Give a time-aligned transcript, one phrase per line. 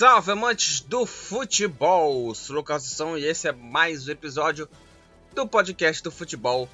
[0.00, 2.34] salve amantes do futebol!
[2.34, 4.66] São e esse é mais um episódio
[5.34, 6.66] do podcast do futebol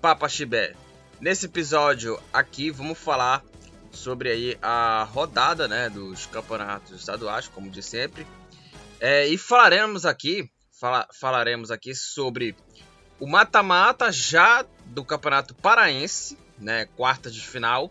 [0.00, 0.76] Papa Chibé.
[1.20, 3.42] Nesse episódio aqui vamos falar
[3.90, 8.24] sobre aí a rodada né, dos campeonatos estaduais, como de sempre.
[9.00, 10.48] É, e falaremos aqui,
[10.80, 12.54] fala, falaremos aqui sobre
[13.18, 17.90] o mata-mata já do Campeonato Paraense, né, quarta de final.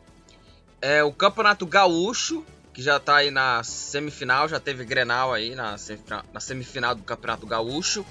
[0.81, 5.77] É, o Campeonato Gaúcho, que já está aí na semifinal, já teve Grenal aí na
[5.77, 8.05] semifinal, na semifinal do Campeonato Gaúcho.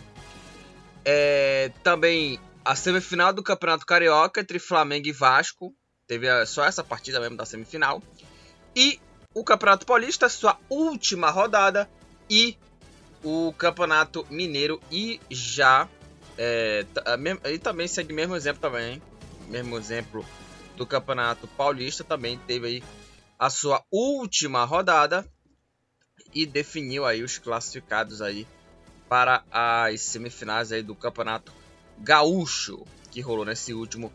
[1.05, 5.75] É, também a semifinal do Campeonato Carioca entre Flamengo e Vasco.
[6.07, 8.03] Teve só essa partida mesmo da semifinal.
[8.75, 9.01] E
[9.33, 11.89] o Campeonato Paulista, sua última rodada.
[12.29, 12.57] E
[13.25, 15.89] o Campeonato Mineiro e já
[16.43, 16.87] é,
[17.53, 19.03] e também segue o mesmo exemplo também,
[19.47, 20.25] mesmo exemplo
[20.75, 22.83] do Campeonato Paulista, também teve aí
[23.41, 25.27] a sua última rodada
[26.35, 28.47] e definiu aí os classificados aí
[29.09, 31.51] para as semifinais aí do Campeonato
[31.99, 34.13] Gaúcho, que rolou nesse último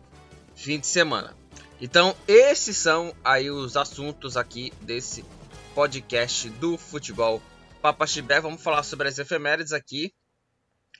[0.56, 1.36] fim de semana.
[1.82, 5.26] Então, esses são aí os assuntos aqui desse
[5.74, 7.42] podcast do futebol
[7.82, 8.06] Papa.
[8.44, 10.14] Vamos falar sobre as efemérides aqui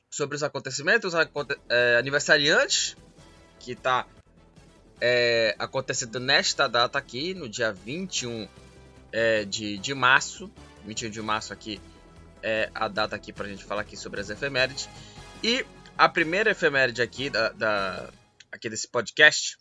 [0.10, 1.14] sobre os acontecimentos
[1.70, 2.98] é, aniversariantes
[3.60, 4.08] que está
[5.00, 8.48] é, acontecendo nesta data aqui, no dia 21
[9.12, 10.50] é, de, de março.
[10.86, 11.82] 21 de março aqui
[12.42, 14.88] é a data aqui para a gente falar aqui sobre as efemérides.
[15.44, 15.66] E
[15.98, 18.10] a primeira efeméride aqui da, da,
[18.52, 19.58] aqui desse podcast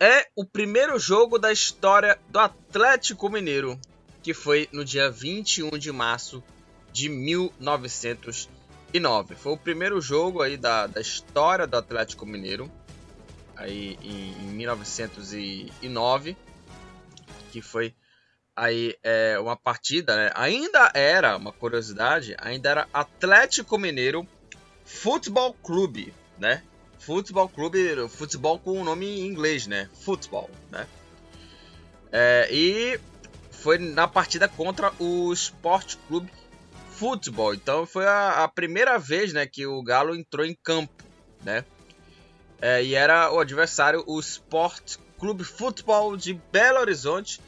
[0.00, 3.78] é o primeiro jogo da história do Atlético Mineiro,
[4.22, 6.42] que foi no dia 21 de março
[6.92, 8.48] de 1900
[8.92, 9.34] 2009.
[9.34, 12.70] Foi o primeiro jogo aí da, da história do Atlético Mineiro,
[13.62, 16.36] aí em, em 1909,
[17.50, 17.94] que foi
[18.54, 20.30] aí é, uma partida, né?
[20.34, 24.26] ainda era uma curiosidade, ainda era Atlético Mineiro
[24.84, 26.62] Futebol Clube, né?
[26.98, 29.88] Futebol Clube, futebol com o nome em inglês, né?
[29.94, 30.86] Futebol, né?
[32.10, 33.00] É, e
[33.50, 36.30] foi na partida contra o Sport Clube
[36.90, 37.54] futebol.
[37.54, 40.92] Então foi a, a, primeira vez né, que o Galo entrou em campo.
[41.42, 41.64] Né?
[42.62, 47.40] É, e era o adversário, o Sport Clube Futebol de Belo Horizonte.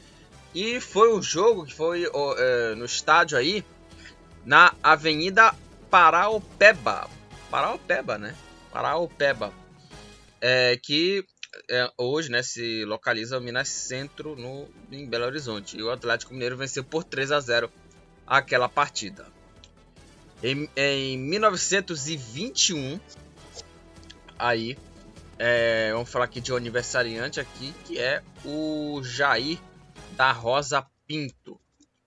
[0.53, 2.03] E foi um jogo que foi
[2.37, 3.63] é, no estádio aí,
[4.45, 5.55] na Avenida
[5.89, 7.09] Paraupeba.
[7.49, 8.35] Paraupeba, né?
[8.73, 9.53] Paraupeba.
[10.41, 11.25] É, que
[11.69, 15.77] é, hoje né, se localiza Minas Centro, no, em Belo Horizonte.
[15.77, 17.71] E o Atlético Mineiro venceu por 3 a 0
[18.27, 19.27] aquela partida.
[20.43, 22.99] Em, em 1921,
[24.37, 24.77] aí,
[25.37, 29.59] é, vamos falar aqui de um aniversariante aqui, que é o Jair
[30.11, 31.59] da Rosa Pinto.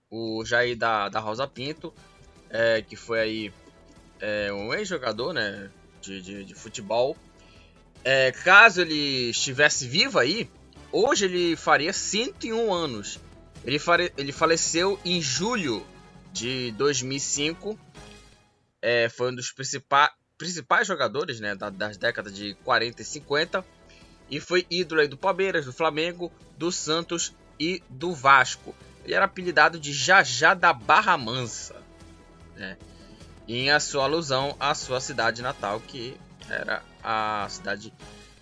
[0.09, 1.93] O Jair da, da Rosa Pinto,
[2.49, 3.53] é, que foi aí
[4.19, 5.69] é, um ex-jogador né,
[6.01, 7.15] de, de, de futebol.
[8.03, 10.49] É, caso ele estivesse vivo aí,
[10.91, 13.19] hoje ele faria 101 anos.
[13.63, 15.85] Ele, fare, ele faleceu em julho
[16.31, 17.77] de 2005
[18.81, 23.65] é, foi um dos principais, principais jogadores né, das décadas de 40 e 50
[24.31, 28.73] e foi ídolo do Palmeiras, do Flamengo, do Santos e do Vasco.
[29.03, 31.75] Ele era apelidado de Jajá da Barra Mansa,
[32.55, 32.77] né,
[33.47, 36.15] em a sua alusão à sua cidade natal, que
[36.49, 37.93] era a cidade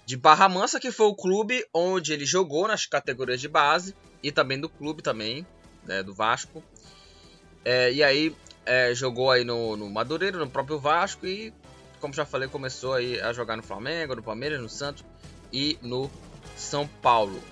[0.06, 4.32] de Barra Mansa, que foi o clube onde ele jogou nas categorias de base e
[4.32, 5.46] também do clube também,
[5.84, 6.64] né, do Vasco.
[7.66, 11.52] É, e aí é, jogou aí no, no Madureira, no próprio Vasco e,
[12.00, 15.04] como já falei, começou aí a jogar no Flamengo, no Palmeiras, no Santos
[15.52, 16.10] e no
[16.56, 17.44] São Paulo.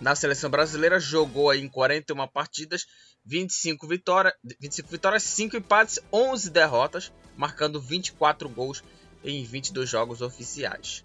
[0.00, 2.86] Na seleção brasileira jogou aí em 41 partidas,
[3.24, 8.82] 25 vitórias, 25 vitórias, 5 empates, 11 derrotas, marcando 24 gols
[9.22, 11.04] em 22 jogos oficiais.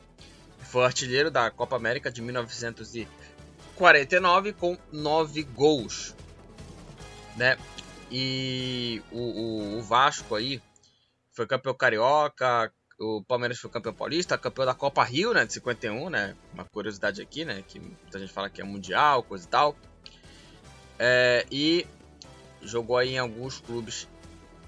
[0.59, 6.15] Foi artilheiro da Copa América de 1949 com 9 gols.
[7.35, 7.55] Né?
[8.09, 10.59] E o, o, o Vasco aí
[11.37, 16.09] foi campeão carioca, o Palmeiras foi campeão paulista, campeão da Copa Rio, né, de 51,
[16.09, 16.35] né?
[16.51, 19.77] Uma curiosidade aqui, né, que muita gente fala que é mundial, coisa e tal.
[20.97, 21.85] É, e
[22.63, 24.07] jogou aí em alguns clubes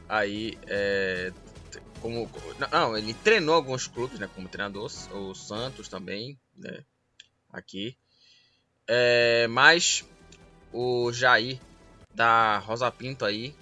[0.07, 1.33] aí é,
[2.01, 2.30] como
[2.72, 6.86] não, ele treinou alguns clubes, né, como treinador, o Santos também, né,
[7.51, 7.98] aqui.
[8.88, 10.06] É, mas
[10.72, 11.60] o Jair
[12.13, 13.56] da Rosa Pinto aí,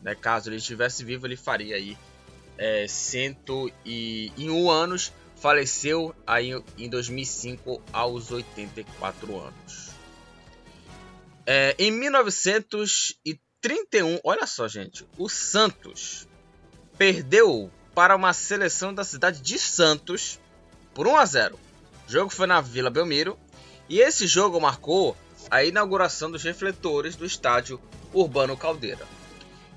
[0.00, 1.98] né, caso ele estivesse vivo, ele faria aí
[2.58, 9.90] é, 101 anos, faleceu aí em 2005 aos 84 anos.
[11.46, 16.28] É, em 1930 31, olha só, gente, o Santos
[16.96, 20.38] perdeu para uma seleção da cidade de Santos
[20.94, 21.58] por 1 a 0.
[22.06, 23.36] O jogo foi na Vila Belmiro
[23.88, 25.16] e esse jogo marcou
[25.50, 27.80] a inauguração dos refletores do estádio
[28.12, 29.04] Urbano Caldeira.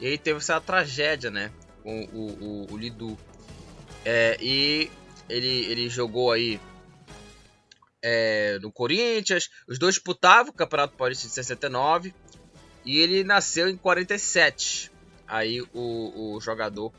[0.00, 1.50] E aí teve essa tragédia, né?
[1.82, 3.18] Com o, o, o Lidu.
[4.04, 4.88] É, e
[5.28, 6.60] ele, ele jogou aí
[8.00, 9.50] é, no Corinthians.
[9.66, 12.14] Os dois disputavam o Campeonato Paulista de 69.
[12.84, 14.91] E ele nasceu em 47.
[15.32, 16.92] Aí o, o jogador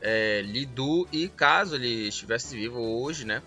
[0.00, 1.08] é, Lidu.
[1.10, 3.42] E caso ele estivesse vivo hoje, né?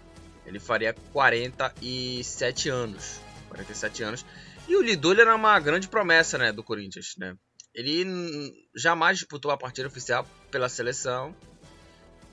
[0.46, 3.22] Ele faria 47 anos.
[3.48, 4.26] 47 anos.
[4.68, 7.38] E o Lidu era uma grande promessa, né, do Corinthians, né?
[7.74, 11.34] Ele jamais disputou a partida oficial pela seleção.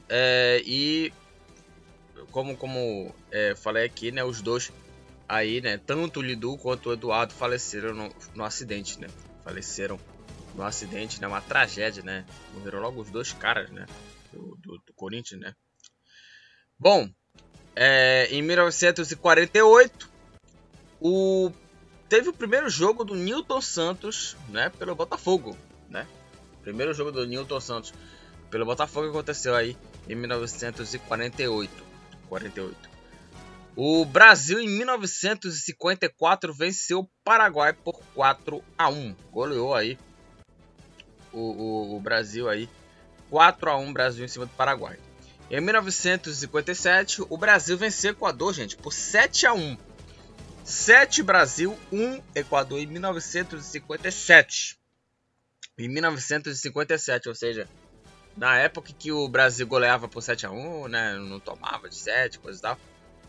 [0.08, 1.12] É, e
[2.32, 4.72] como como é, falei aqui, né, os dois
[5.28, 9.06] aí, né, tanto o Lidu quanto o Eduardo faleceram no, no acidente, né?
[9.44, 10.00] Faleceram
[10.54, 11.26] no acidente, né?
[11.26, 12.24] Uma tragédia, né?
[12.54, 13.86] Morreram logo os dois caras, né?
[14.32, 15.54] Do, do, do Corinthians, né?
[16.78, 17.08] Bom,
[17.76, 20.10] é, em 1948,
[21.00, 21.50] o
[22.08, 25.56] teve o primeiro jogo do Newton Santos, né, pelo Botafogo,
[25.88, 26.06] né?
[26.60, 27.94] Primeiro jogo do Newton Santos
[28.50, 29.76] pelo Botafogo aconteceu aí
[30.06, 31.92] em 1948.
[32.28, 32.90] 48.
[33.74, 39.16] O Brasil em 1954 venceu o Paraguai por 4 a 1.
[39.30, 39.98] Goleou aí
[41.32, 42.68] o, o, o Brasil aí
[43.30, 44.98] 4 a 1 Brasil em cima do Paraguai.
[45.50, 49.76] Em 1957, o Brasil venceu o Equador, gente, por 7 a 1.
[50.64, 54.78] 7 Brasil, 1 Equador em 1957.
[55.78, 57.68] Em 1957, ou seja,
[58.36, 62.38] na época que o Brasil goleava por 7 a 1, né, não tomava de 7,
[62.38, 62.78] coisa e tal.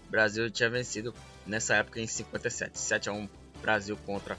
[0.07, 1.13] O Brasil tinha vencido
[1.45, 3.29] nessa época em 57, 7 a 1
[3.61, 4.37] Brasil contra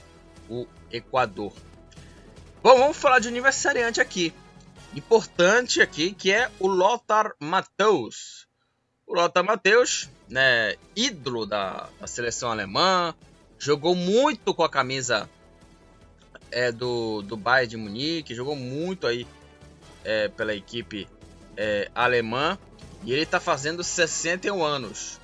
[0.49, 1.53] o Equador.
[2.65, 4.33] Bom, vamos falar de aniversariante aqui.
[4.95, 8.47] Importante aqui que é o Lothar Matheus.
[9.05, 13.13] O Lothar Matheus né, ídolo da, da, seleção alemã,
[13.59, 15.29] jogou muito com a camisa
[16.49, 19.27] é, do, do Bayern de Munique, jogou muito aí
[20.03, 21.07] é, pela equipe
[21.55, 22.57] é, alemã
[23.03, 25.19] e ele está fazendo 61 anos.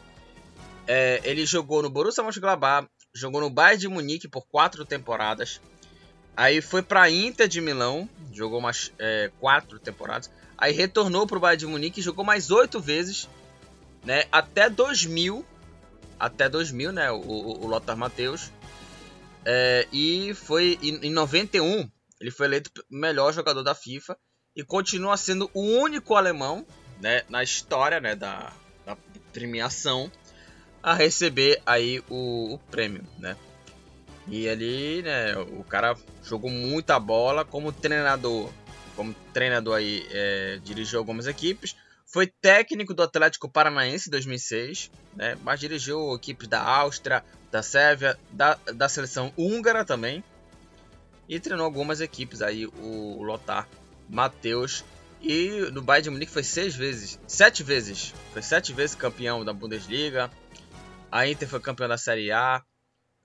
[0.86, 5.60] É, ele jogou no Borussia Mönchengladbach, jogou no Bayern de Munique por quatro temporadas,
[6.42, 11.42] aí foi para Inter de Milão, jogou umas é, quatro temporadas, aí retornou para o
[11.42, 13.28] Bayern de Munique jogou mais oito vezes
[14.04, 14.26] né?
[14.32, 15.46] Até 2000,
[16.20, 17.12] até 2000, né?
[17.12, 18.52] O, o, o Lothar Matheus.
[19.46, 24.16] É, e foi em, em 91 ele foi eleito melhor jogador da FIFA
[24.56, 26.64] e continua sendo o único alemão,
[27.00, 28.54] né, na história, né, da,
[28.86, 28.96] da
[29.34, 30.12] premiação
[30.84, 33.36] a receber aí o, o, prêmio, né?
[34.32, 38.50] E ali, né, o cara jogou muita bola como treinador,
[38.96, 41.76] como treinador aí é, dirigiu algumas equipes,
[42.08, 48.18] foi técnico do Atlético Paranaense em 2006, né, mas dirigiu equipes da Áustria, da Sérvia,
[48.32, 50.24] da, da seleção húngara também.
[51.28, 53.68] E treinou algumas equipes aí, o Lothar
[54.10, 54.84] Matheus.
[55.22, 59.54] E no Bayern de Munique foi seis vezes, sete vezes, foi sete vezes campeão da
[59.54, 60.32] Bundesliga.
[61.12, 62.64] A Inter foi campeão da Série A.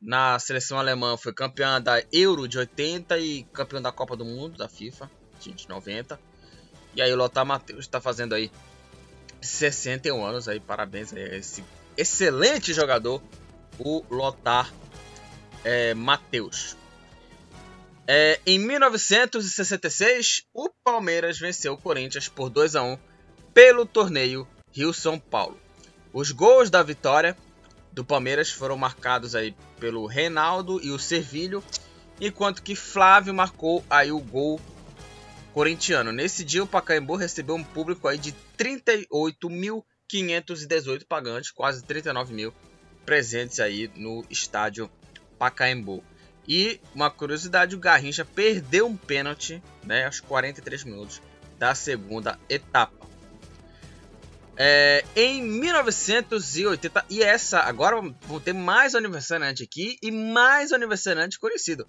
[0.01, 4.59] Na seleção alemã foi campeã da Euro de 80 e campeão da Copa do Mundo
[4.59, 5.11] da FIFA
[5.41, 6.19] de 90.
[6.95, 8.51] E aí o Lothar Matheus está fazendo aí
[9.41, 11.65] 61 anos aí, parabéns a esse
[11.97, 13.23] excelente jogador,
[13.79, 14.73] o Lothar
[15.65, 16.77] é, Matheus.
[18.07, 22.99] É, em 1966, o Palmeiras venceu o Corinthians por 2 a 1
[23.53, 25.59] pelo torneio Rio-São Paulo.
[26.13, 27.37] Os gols da vitória
[27.97, 31.65] do Palmeiras foram marcados aí pelo Reinaldo e o Servilho,
[32.21, 34.61] enquanto que Flávio marcou aí o gol
[35.55, 36.13] corintiano.
[36.13, 42.53] Nesse dia o Pacaembu recebeu um público aí de 38.518 pagantes, quase 39 mil
[43.07, 44.91] presentes aí no estádio
[45.39, 46.05] Pacaembu.
[46.47, 51.23] E uma curiosidade, o Garrincha perdeu um pênalti, né, aos 43 minutos
[51.59, 53.07] da segunda etapa.
[54.59, 61.87] É, em 1980, e essa, agora vou ter mais aniversariante aqui e mais aniversariante conhecido.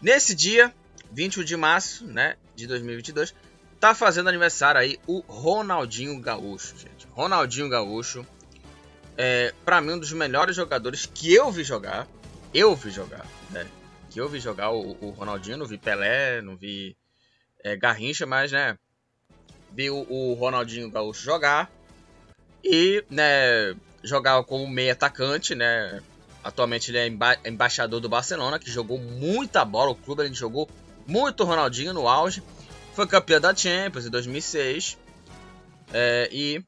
[0.00, 0.74] Nesse dia,
[1.10, 3.34] 21 de março, né, de 2022,
[3.80, 7.06] tá fazendo aniversário aí o Ronaldinho Gaúcho, gente.
[7.12, 8.26] Ronaldinho Gaúcho,
[9.16, 12.06] é, para mim um dos melhores jogadores que eu vi jogar,
[12.52, 13.66] eu vi jogar, né?
[14.10, 16.94] Que eu vi jogar o, o Ronaldinho, não vi Pelé, não vi
[17.64, 18.76] é, Garrincha, mas né,
[19.70, 21.70] vi o, o Ronaldinho Gaúcho jogar
[22.64, 26.00] e, né, jogava como meio atacante, né?
[26.42, 29.90] Atualmente ele é emba embaixador do Barcelona, que jogou muita bola.
[29.90, 30.68] O clube ele jogou
[31.06, 32.42] muito Ronaldinho no auge.
[32.94, 34.98] Foi campeão da Champions em 2006.
[35.92, 36.64] É, e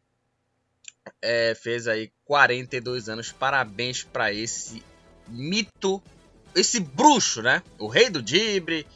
[1.21, 3.33] é, fez aí 42 anos.
[3.33, 4.83] Parabéns para esse
[5.27, 6.03] mito,
[6.55, 7.63] esse bruxo, né?
[7.79, 8.87] O rei do Dibre,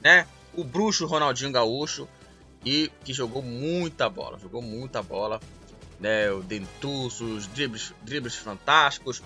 [0.00, 0.26] né?
[0.54, 2.08] O bruxo Ronaldinho Gaúcho.
[2.64, 4.38] E que jogou muita bola.
[4.38, 5.40] Jogou muita bola
[6.00, 9.22] né, o dentuço, os dribles, dribles fantásticos.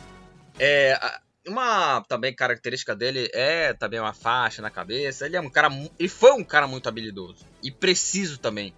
[0.58, 0.98] É,
[1.46, 5.26] uma também característica dele é também uma faixa na cabeça.
[5.26, 8.74] Ele é um cara e foi um cara muito habilidoso e preciso também,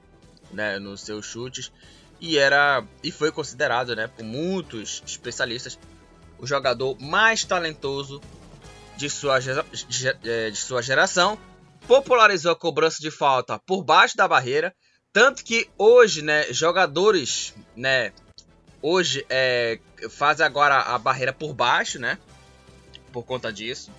[0.52, 1.72] né, nos seus chutes
[2.20, 5.78] e era e foi considerado, né, por muitos especialistas
[6.38, 8.20] o jogador mais talentoso
[8.96, 9.38] de sua,
[10.24, 11.38] é, de sua geração.
[11.86, 14.74] Popularizou a cobrança de falta por baixo da barreira
[15.16, 18.12] tanto que hoje, né, jogadores, né,
[18.82, 19.78] hoje é,
[20.10, 22.18] fazem agora a barreira por baixo, né,
[23.14, 23.90] por conta disso.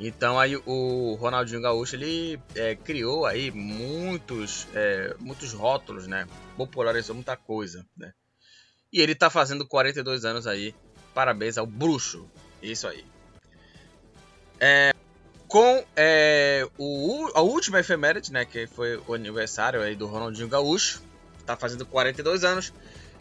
[0.00, 7.14] Então aí o Ronaldinho Gaúcho ele é, criou aí muitos, é, muitos rótulos, né, popularizou
[7.14, 8.12] muita coisa, né.
[8.92, 10.74] E ele tá fazendo 42 anos aí.
[11.14, 12.28] Parabéns ao bruxo.
[12.60, 13.04] Isso aí.
[14.58, 14.92] É,
[15.48, 21.02] com é, o, a última efeméride, né, que foi o aniversário aí do Ronaldinho Gaúcho,
[21.40, 22.72] está fazendo 42 anos.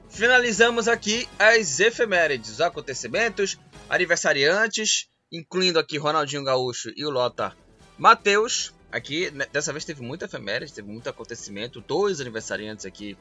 [0.10, 3.58] Finalizamos aqui as efemérides, os acontecimentos,
[3.90, 7.56] aniversariantes, incluindo aqui Ronaldinho Gaúcho e o Lota
[7.98, 8.74] Matheus.
[8.92, 13.18] Aqui, né, dessa vez teve muita efeméride, teve muito acontecimento, dois aniversariantes aqui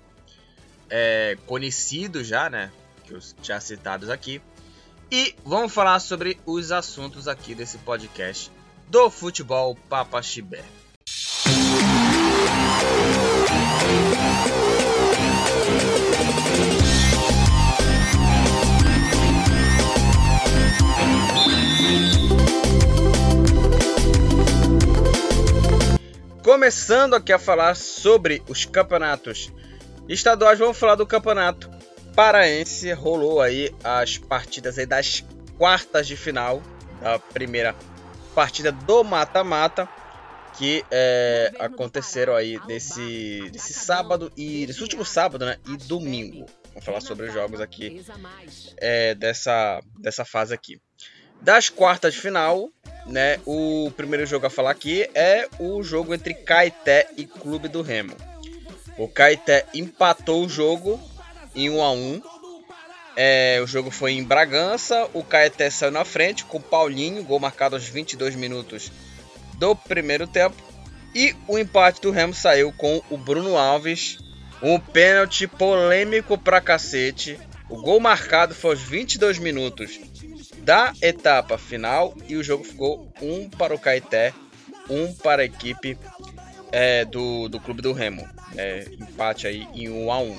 [0.91, 2.73] é, conhecidos já, né,
[3.05, 4.43] que os já citados aqui.
[5.13, 8.51] E vamos falar sobre os assuntos aqui desse podcast
[8.89, 10.63] do futebol Papaxibé.
[26.43, 29.53] Começando aqui a falar sobre os campeonatos
[30.09, 31.69] estaduais, vamos falar do campeonato
[32.15, 32.93] paraense.
[32.93, 35.25] Rolou aí as partidas aí das
[35.59, 36.63] quartas de final
[37.01, 37.75] da primeira
[38.37, 39.89] partida do mata-mata
[40.59, 46.45] que é, aconteceram aí nesse, nesse sábado e nesse último sábado né, e domingo.
[46.69, 48.05] Vamos falar sobre os jogos aqui
[48.77, 50.79] é, dessa, dessa fase aqui.
[51.41, 52.69] Das quartas de final,
[53.07, 57.81] né, o primeiro jogo a falar aqui é o jogo entre Caeté e Clube do
[57.81, 58.15] Remo.
[58.99, 61.01] O Caeté empatou o jogo
[61.55, 62.23] em 1 a 1
[63.17, 67.75] é, o jogo foi em Bragança, o Caeté saiu na frente com Paulinho, gol marcado
[67.75, 68.93] aos 22 minutos
[69.55, 70.57] do primeiro tempo.
[71.15, 74.19] E o empate do Remo saiu com o Bruno Alves,
[74.63, 77.41] um pênalti polêmico pra cacete.
[77.71, 79.99] O gol marcado foi aos 22 minutos
[80.59, 84.35] da etapa final e o jogo ficou um para o Caeté,
[84.91, 85.99] um para a equipe
[86.71, 88.29] é, do, do Clube do Remo.
[88.55, 90.39] É, empate aí em 1 a 1.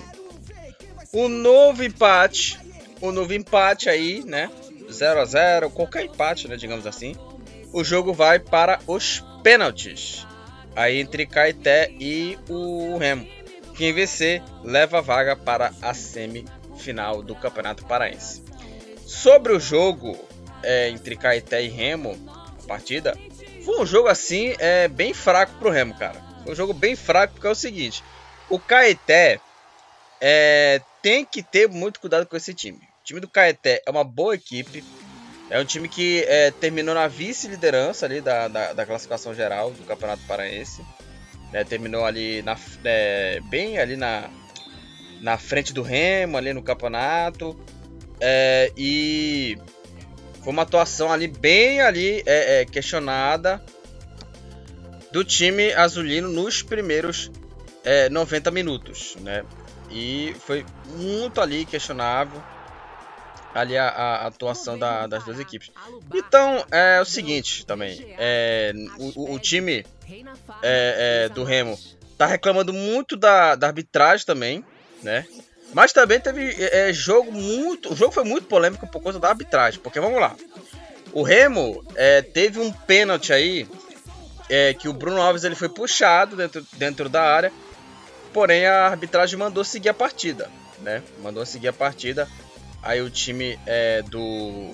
[1.13, 2.66] O novo empate
[3.01, 4.49] o novo empate aí, né?
[4.91, 6.55] 0 a 0 qualquer empate, né?
[6.55, 7.15] Digamos assim.
[7.73, 10.25] O jogo vai para os pênaltis.
[10.75, 13.27] Aí entre Caeté e o Remo.
[13.75, 18.43] Quem vencer leva a vaga para a semifinal do Campeonato Paraense.
[19.05, 20.17] Sobre o jogo
[20.63, 23.17] é, entre Caeté e Remo, a partida,
[23.63, 26.21] foi um jogo assim é, bem fraco pro Remo, cara.
[26.43, 28.03] Foi um jogo bem fraco porque é o seguinte:
[28.49, 29.39] o Caeté
[30.21, 32.86] é, tem que ter muito cuidado com esse time.
[33.07, 34.83] Time do Caeté é uma boa equipe,
[35.49, 39.81] É um time que é, terminou na vice-liderança ali da, da, da, classificação geral do
[39.83, 40.85] Campeonato Paraense.
[41.53, 44.29] É, terminou ali na, é, bem ali na,
[45.21, 47.57] na frente do Remo, ali no campeonato.
[48.19, 49.57] É, e
[50.43, 53.63] foi uma atuação ali bem ali é, é, questionada
[55.13, 57.31] do time azulino nos primeiros
[58.11, 59.45] 90 minutos, né?
[59.89, 60.65] E foi
[60.97, 62.43] muito ali questionável
[63.57, 65.71] ali a, a atuação da, das duas equipes.
[66.13, 68.71] Então é o seguinte também, é,
[69.15, 69.83] o, o time
[70.61, 71.77] é, é, do Remo
[72.17, 74.63] tá reclamando muito da, da arbitragem também,
[75.01, 75.25] né?
[75.73, 79.79] Mas também teve é, jogo muito, o jogo foi muito polêmico por conta da arbitragem,
[79.79, 80.35] porque vamos lá,
[81.11, 83.67] o Remo é, teve um pênalti aí
[84.49, 87.51] é, que o Bruno Alves ele foi puxado dentro, dentro da área,
[88.31, 90.49] porém a arbitragem mandou seguir a partida,
[90.79, 91.01] né?
[91.21, 92.29] Mandou seguir a partida
[92.81, 94.71] Aí o time é, do,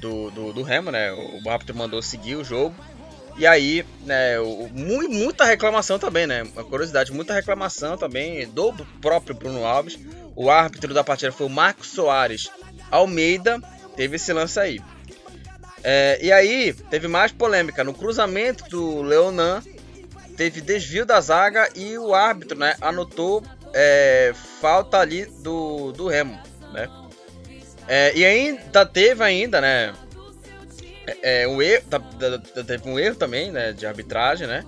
[0.00, 1.12] do, do, do Remo, né?
[1.12, 2.74] O árbitro mandou seguir o jogo.
[3.36, 6.42] E aí, né, o, muita reclamação também, né?
[6.42, 9.98] Uma curiosidade, muita reclamação também do próprio Bruno Alves.
[10.36, 12.50] O árbitro da partida foi o Marcos Soares
[12.90, 13.60] Almeida.
[13.96, 14.80] Teve esse lance aí.
[15.84, 17.82] É, e aí, teve mais polêmica.
[17.82, 19.62] No cruzamento do Leonan,
[20.36, 26.51] teve desvio da zaga e o árbitro né, anotou é, falta ali do, do Remo
[26.72, 26.88] né?
[27.88, 29.94] É, e ainda teve ainda, né?
[31.06, 32.00] É, é um erro, tá,
[32.66, 33.72] teve um erro também, né?
[33.72, 34.64] De arbitragem, né?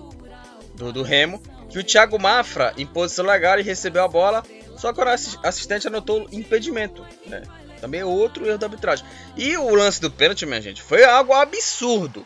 [0.75, 1.41] Do, do Remo.
[1.69, 4.43] Que o Thiago Mafra, em posição legal, e recebeu a bola.
[4.77, 5.03] Só que o
[5.43, 7.43] assistente anotou impedimento, né?
[7.79, 9.05] Também é outro erro da arbitragem.
[9.35, 12.25] E o lance do pênalti, minha gente, foi algo absurdo.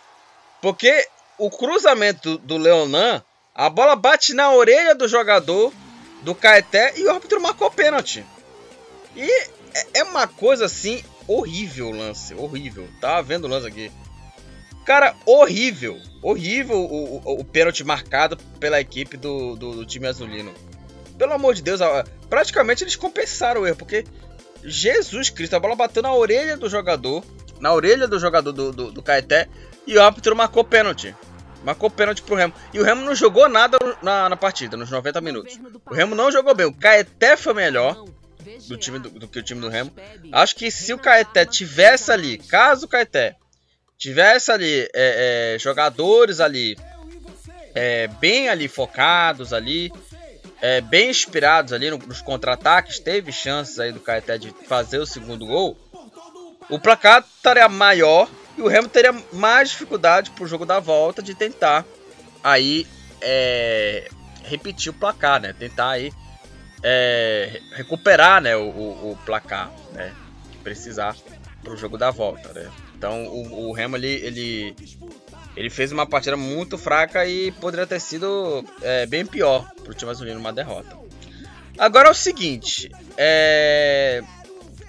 [0.62, 1.08] Porque
[1.38, 3.24] o cruzamento do, Leonan,
[3.56, 5.74] a bola bate na orelha do jogador
[6.22, 8.26] do Caeté e o árbitro marcou pênalti.
[9.16, 9.50] E
[9.80, 12.88] é, é uma coisa assim horrível o lance, horrível.
[13.00, 13.92] Tá vendo o lance aqui?
[14.86, 20.52] Cara, horrível, horrível o, o, o pênalti marcado pela equipe do, do, do, time azulino.
[21.18, 21.80] Pelo amor de Deus,
[22.30, 24.04] praticamente eles compensaram o erro, porque
[24.64, 27.24] Jesus Cristo, a bola bateu na orelha do jogador,
[27.60, 29.48] na orelha do jogador do, do, do Caeté,
[29.86, 31.16] e o árbitro marcou pênalti.
[31.64, 32.54] Marcou pênalti pro Remo.
[32.74, 35.60] E o Remo não jogou nada na, na partida, nos 90 minutos.
[35.86, 36.66] O Remo não jogou bem.
[36.66, 38.06] O Caeté foi melhor
[38.68, 39.92] do time do, do, que o time do Remo.
[40.32, 43.36] Acho que se o Caeté tivesse ali, caso o Caeté
[43.98, 46.78] tivesse ali é, é, jogadores ali
[47.76, 49.92] é, bem ali focados ali,
[50.62, 55.46] é, bem inspirados ali nos contra-ataques, teve chances aí do Caeté de fazer o segundo
[55.46, 55.78] gol.
[56.70, 61.34] O placar estaria maior e o Remo teria mais dificuldade pro jogo da volta de
[61.34, 61.86] tentar
[62.44, 62.86] aí
[63.22, 64.08] é,
[64.44, 65.54] repetir o placar, né?
[65.54, 66.12] Tentar aí
[66.84, 70.14] é, recuperar né, o, o, placar né,
[70.52, 71.16] que precisar
[71.64, 72.52] para o jogo da volta.
[72.54, 72.70] Né?
[72.98, 74.76] Então o, o Remo ele, ele,
[75.56, 79.94] ele, fez uma partida muito fraca e poderia ter sido é, bem pior para o
[79.94, 80.98] time azulino uma derrota.
[81.78, 84.22] Agora é o seguinte, é,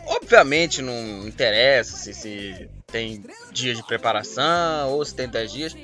[0.07, 5.77] obviamente não interessa se, se tem dias de preparação ou se tem 10 dias.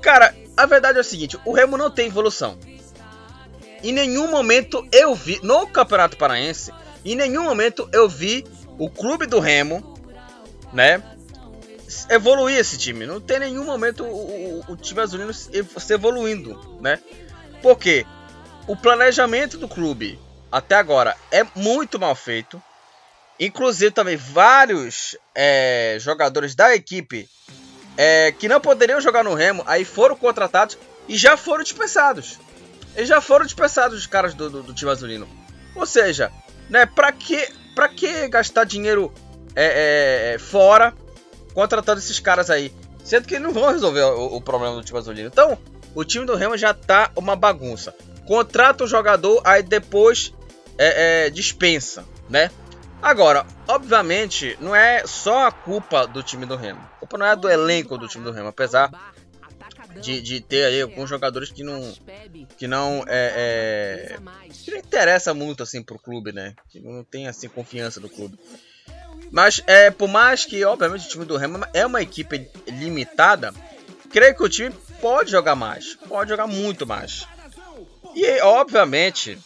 [0.00, 2.58] Cara, a verdade é o seguinte, o Remo não tem evolução.
[3.82, 6.72] Em nenhum momento eu vi, no Campeonato Paraense,
[7.04, 8.44] em nenhum momento eu vi
[8.78, 9.98] o clube do Remo,
[10.72, 11.02] né?
[12.08, 13.06] Evoluir esse time.
[13.06, 16.98] Não tem nenhum momento o, o, time azulino se evoluindo, né?
[17.62, 18.06] Porque
[18.66, 20.18] o planejamento do clube
[20.52, 22.62] até agora é muito mal feito.
[23.38, 27.26] Inclusive também vários é, jogadores da equipe
[27.96, 30.76] é, que não poderiam jogar no Remo, aí foram contratados
[31.08, 32.38] e já foram dispensados.
[32.94, 35.28] Eles já foram dispensados os caras do, do, do time azulino.
[35.74, 36.30] Ou seja,
[36.68, 39.12] né, pra que, pra que gastar dinheiro
[39.54, 40.94] é, é, é, fora
[41.54, 42.72] contratando esses caras aí?
[43.04, 45.28] Sendo que eles não vão resolver o, o, problema do time azulino.
[45.28, 45.58] Então,
[45.94, 47.94] o time do Remo já tá uma bagunça.
[48.26, 50.32] Contrata o jogador, aí depois
[50.78, 52.50] é, é, dispensa, né?
[53.02, 56.80] Agora, obviamente, não é só a culpa do time do Remo.
[56.96, 58.90] A culpa não é do elenco do time do Remo, apesar
[60.00, 61.92] de, de ter aí alguns jogadores que não
[62.56, 64.18] que não é, é,
[64.52, 66.54] que não interessa muito assim pro clube, né?
[66.68, 68.38] Que não tem assim confiança do clube.
[69.30, 73.52] Mas é por mais que obviamente o time do Remo é uma equipe limitada,
[74.10, 77.26] creio que o time pode jogar mais, pode jogar muito mais.
[78.14, 79.38] E obviamente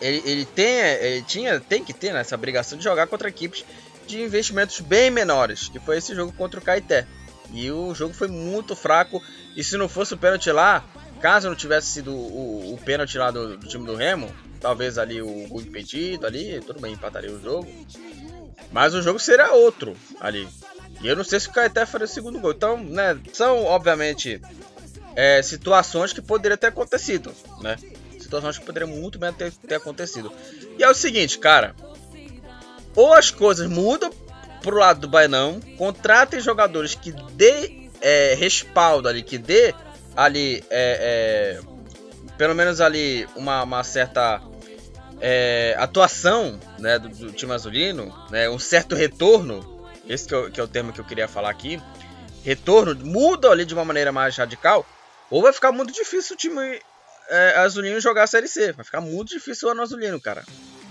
[0.00, 3.64] ele, ele tem ele tinha tem que ter né, essa obrigação de jogar contra equipes
[4.06, 7.06] de investimentos bem menores, que foi esse jogo contra o Caeté.
[7.52, 9.22] E o jogo foi muito fraco.
[9.56, 10.84] E se não fosse o pênalti lá,
[11.20, 15.20] caso não tivesse sido o, o pênalti lá do, do, time do Remo, talvez ali
[15.20, 17.68] o gol impedido ali, tudo bem, empataria o jogo.
[18.72, 20.48] Mas o jogo seria outro ali.
[21.00, 22.52] E eu não sei se o Caeté faria o segundo gol.
[22.52, 24.40] Então, né, são obviamente
[25.16, 27.76] é, situações que poderiam ter acontecido, né?
[28.18, 30.32] Situações que poderiam muito bem ter, ter acontecido.
[30.78, 31.74] E é o seguinte, cara.
[32.94, 34.10] Ou as coisas mudam
[34.62, 39.74] pro lado do Bainão, contratem jogadores que dê é, respaldo ali, que dê
[40.16, 41.60] ali, é, é,
[42.36, 44.40] pelo menos ali, uma, uma certa
[45.20, 50.60] é, atuação né, do, do, time azulino, né, um certo retorno, esse que, é que
[50.60, 51.80] é o termo que eu queria falar aqui,
[52.44, 54.86] retorno, muda ali de uma maneira mais radical,
[55.30, 56.80] ou vai ficar muito difícil o time
[57.30, 58.72] é, azulino jogar a Série C.
[58.72, 60.44] Vai ficar muito difícil o ano azulino, cara.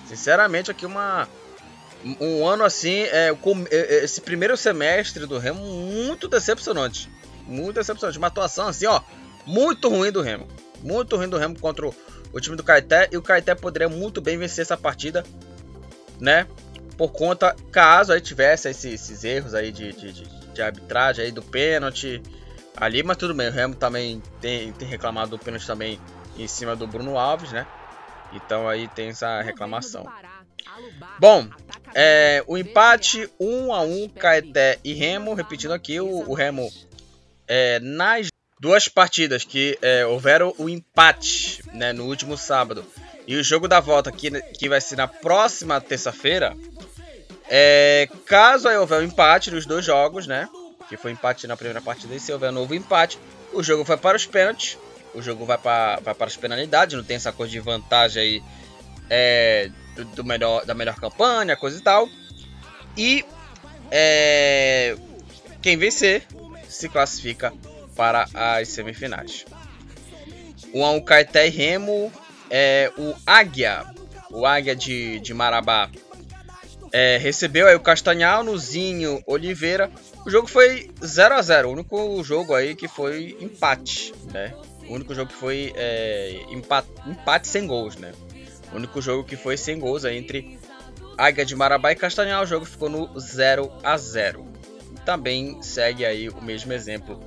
[0.08, 1.28] Sinceramente, aqui uma.
[2.20, 3.36] Um ano assim, é,
[3.72, 7.10] é, esse primeiro semestre do Remo muito decepcionante.
[7.46, 8.18] Muito decepcionante.
[8.18, 9.02] Uma atuação assim, ó,
[9.46, 10.48] muito ruim do Remo.
[10.82, 11.96] Muito ruim do Remo contra o,
[12.32, 13.10] o time do Caeté.
[13.12, 15.26] E o Caeté poderia muito bem vencer essa partida,
[16.20, 16.48] né?
[16.98, 21.32] Por conta, caso aí tivesse esses, esses erros aí de, de, de, de arbitragem aí
[21.32, 22.22] do pênalti
[22.78, 23.50] ali, mas tudo bem.
[23.50, 26.00] O Remo também tem, tem reclamado do pênalti também
[26.38, 27.68] em cima do Bruno Alves, né?
[28.32, 30.06] Então aí tem essa reclamação.
[31.20, 31.48] Bom,
[31.94, 36.72] é, o empate 1 a 1 Caeté e Remo, repetindo aqui, o, o Remo
[37.48, 42.86] é, nas duas partidas que é, houveram o empate né, no último sábado.
[43.28, 46.56] E o jogo da volta que, que vai ser na próxima terça-feira,
[47.48, 50.50] é, caso aí houver um empate nos dois jogos, né,
[50.88, 53.20] que foi empate na primeira partida e se houver um novo empate,
[53.54, 54.78] o jogo vai para os pênaltis.
[55.14, 58.44] O jogo vai para vai para as penalidades, não tem essa coisa de vantagem aí
[59.10, 59.72] é,
[60.04, 62.10] do, do, melhor, da melhor campanha, coisa e tal.
[62.98, 63.26] E
[63.92, 64.96] é,
[65.62, 66.24] quem vencer
[66.68, 67.54] se classifica
[67.96, 69.46] para as semifinais.
[70.74, 72.12] O 1 Caeté e Remo,
[72.50, 73.86] é, o Águia,
[74.30, 75.90] o Águia de, de Marabá,
[76.92, 79.92] é, recebeu aí o Castanhal, Nuzinho, Oliveira.
[80.26, 84.54] O jogo foi 0 a 0 o único jogo aí que foi empate, né?
[84.88, 88.12] O único jogo que foi é, empate, empate, sem gols, né?
[88.72, 90.60] O único jogo que foi sem gols é entre
[91.18, 92.44] Águia de Marabá e Castanhal.
[92.44, 94.46] O jogo ficou no 0 a 0
[95.06, 97.20] Também segue aí o mesmo exemplo,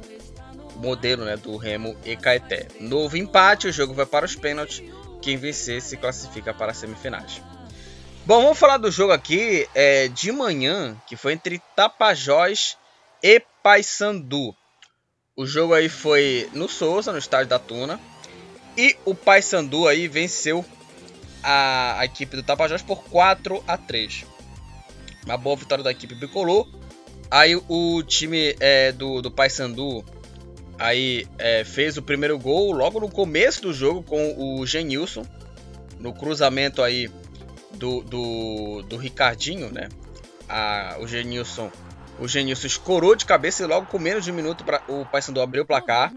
[0.76, 2.68] modelo né, do Remo e Caeté.
[2.81, 4.83] Novo empate, o jogo vai para os pênaltis.
[5.20, 7.40] Quem vencer se classifica para as semifinais.
[8.24, 12.76] Bom, vamos falar do jogo aqui é, de manhã, que foi entre Tapajós
[13.22, 14.55] e Paysandu.
[15.37, 18.00] O jogo aí foi no Souza, no estádio da Tuna.
[18.76, 20.64] E o Paysandu aí venceu
[21.42, 24.24] a, a, equipe do Tapajós por 4 a 3
[25.24, 26.68] Uma boa vitória da equipe bicolor.
[27.31, 30.05] Aí o time é, do, do Paysandu
[30.78, 35.24] aí é, fez o primeiro gol logo no começo do jogo com o Genilson.
[35.98, 37.11] No cruzamento aí
[37.74, 39.88] do, do, do Ricardinho, né?
[40.48, 41.70] A, o Genilson
[42.18, 45.40] o Genilson escorou de cabeça e logo com menos de um minuto para o Paysandu
[45.40, 46.12] abrir o placar.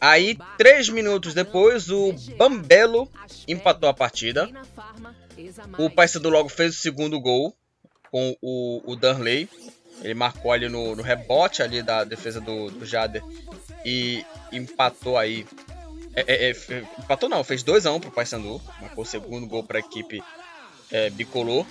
[0.00, 3.10] Aí, três minutos depois, o Bambelo
[3.46, 4.48] empatou a partida.
[5.78, 7.54] O Paysandu logo fez o segundo gol
[8.10, 9.48] com o, o Darley.
[10.02, 13.22] Ele marcou ali no, no rebote ali da defesa do, do Jader
[13.84, 15.46] e empatou aí.
[16.14, 18.60] É, é, é, empatou não, fez 2x1 um pro Paysandu.
[18.80, 20.22] Marcou o segundo gol para a equipe
[20.90, 21.66] é, bicolor.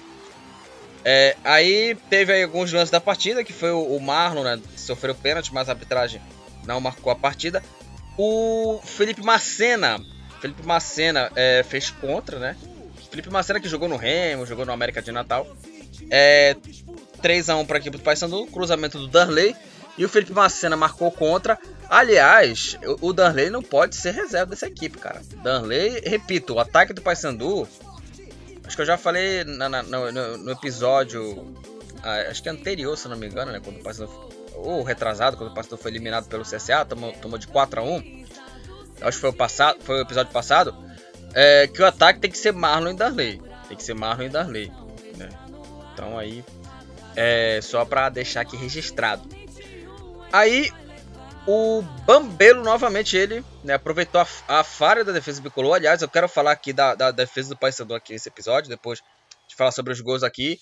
[1.05, 4.59] É, aí teve aí alguns lances da partida, que foi o, o Marlon, né?
[4.75, 6.21] Sofreu pênalti, mas a arbitragem
[6.65, 7.63] não marcou a partida.
[8.17, 9.99] O Felipe Macena.
[10.41, 12.55] Felipe Macena é, fez contra, né?
[13.09, 15.47] Felipe Macena que jogou no Remo, jogou no América de Natal.
[16.09, 16.55] É,
[17.21, 19.55] 3x1 para a equipe do Paysandu, cruzamento do Darley.
[19.97, 21.57] E o Felipe Macena marcou contra.
[21.89, 25.21] Aliás, o Darley não pode ser reserva dessa equipe, cara.
[25.43, 27.67] Darley, repito, o ataque do Paysandu
[28.67, 31.55] Acho que eu já falei na, na, no, no, episódio.
[32.03, 33.61] Ah, acho que anterior, se não me engano, né?
[33.63, 34.11] Quando o Paysandu.
[34.57, 38.25] Ou retrasado, quando o Paysandu foi eliminado pelo CSA, tomou, tomou de 4 a 1
[39.01, 40.75] Acho que foi o, passado, foi o episódio passado.
[41.33, 43.41] É, que o ataque tem que ser Marlon e Darley.
[43.67, 44.71] Tem que ser Marlon e Darley.
[45.15, 45.29] Né?
[45.93, 46.43] Então aí.
[47.15, 49.27] É só pra deixar aqui registrado.
[50.31, 50.71] Aí
[51.47, 55.75] o Bambelo, novamente, ele né, aproveitou a, a, falha da defesa bicolor.
[55.75, 59.05] Aliás, eu quero falar aqui da, da defesa do Paysandu aqui nesse episódio, depois de
[59.57, 60.59] falar sobre os gols aqui.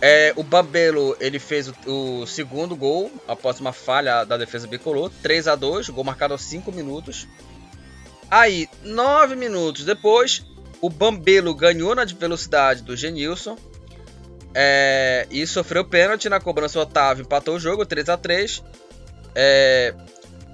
[0.00, 1.74] É, o Bambelo, ele fez o,
[2.22, 5.10] o, segundo gol após uma falha da defesa bicolor.
[5.22, 7.26] 3 a 2 gol marcado aos 5 minutos.
[8.30, 10.44] Aí, 9 minutos depois,
[10.80, 13.56] o Bambelo ganhou na velocidade do Genilson.
[14.54, 16.78] É, e sofreu pênalti na cobrança.
[16.78, 18.62] O Otávio empatou o jogo, 3 a 3
[19.38, 19.94] é,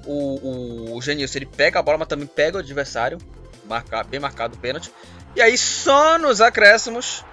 [0.05, 3.19] o, o, o Genilson ele pega a bola, mas também pega o adversário.
[3.65, 4.91] Marca, bem marcado o pênalti.
[5.37, 7.25] E aí, só nos acréscimos,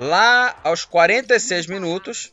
[0.00, 2.30] Lá aos 46 minutos,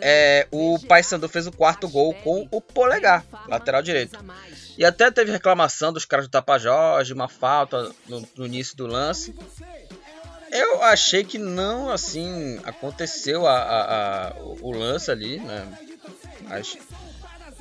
[0.00, 4.18] é, o Paysandu fez o quarto gol com o polegar, lateral direito.
[4.76, 9.34] E até teve reclamação dos caras do Tapajós, uma falta no, no, início do lance.
[10.50, 15.78] Eu achei que não, assim, aconteceu a, a, a o lance ali, né?
[16.42, 16.76] Mas,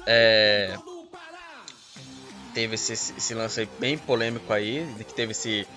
[0.05, 0.75] é,
[2.53, 5.67] teve esse, esse lance bem polêmico aí, que teve esse,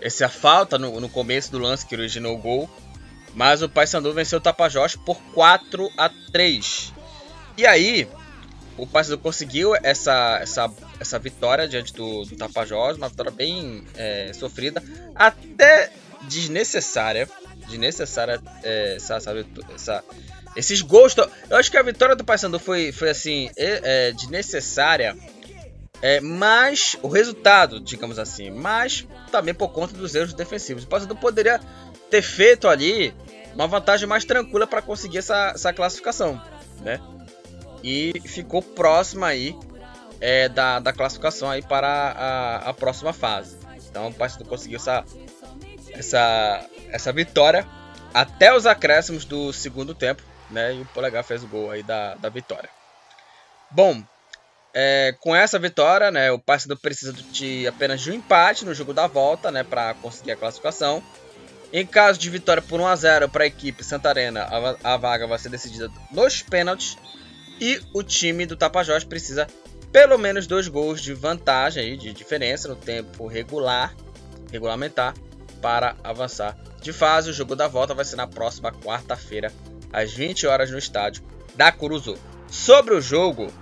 [0.00, 2.70] essa falta no, no começo do lance que originou o gol.
[3.34, 6.92] Mas o Paysandu venceu o Tapajós por 4 a 3.
[7.56, 8.08] E aí,
[8.76, 14.32] o Paysandu conseguiu essa, essa, essa vitória diante do, do Tapajós, uma vitória bem é,
[14.32, 14.82] sofrida,
[15.14, 15.90] até
[16.22, 17.28] desnecessária.
[17.68, 19.18] Desnecessária é, essa,
[19.74, 20.04] essa,
[20.56, 21.14] esses gols.
[21.50, 25.16] Eu acho que a vitória do Paysandu foi, foi assim, é, desnecessária.
[26.00, 30.84] É, mas o resultado, digamos assim, mas também por conta dos erros defensivos.
[30.84, 31.60] O Paysandu poderia
[32.08, 33.14] ter feito ali
[33.54, 36.40] uma vantagem mais tranquila para conseguir essa, essa classificação,
[36.82, 37.00] né?
[37.82, 39.56] E ficou próxima aí
[40.20, 43.58] é, da, da classificação aí para a, a próxima fase.
[43.90, 45.04] Então o Paysandu conseguiu essa,
[45.92, 47.66] essa, essa vitória
[48.14, 50.74] até os acréscimos do segundo tempo, né?
[50.74, 52.70] E o Polegar fez o gol aí da, da vitória.
[53.70, 54.02] Bom,
[54.74, 58.92] é, com essa vitória, né, o Paysandu precisa de apenas de um empate no jogo
[58.92, 61.02] da volta, né, para conseguir a classificação.
[61.72, 65.26] Em caso de vitória por 1 a 0 para a equipe Santarena, a, a vaga
[65.26, 66.96] vai ser decidida nos pênaltis
[67.60, 69.46] e o time do Tapajós precisa
[69.92, 73.94] pelo menos dois gols de vantagem aí, de diferença no tempo regular,
[74.50, 75.14] regulamentar
[75.60, 77.30] para avançar de fase.
[77.30, 79.52] O jogo da volta vai ser na próxima quarta-feira,
[79.92, 82.16] às 20 horas no estádio da Curuzu.
[82.48, 83.52] Sobre o jogo,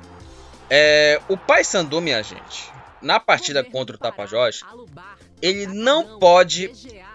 [0.70, 4.62] é, o Paysandu, minha gente, na partida contra o Tapajós,
[5.40, 6.70] ele não pode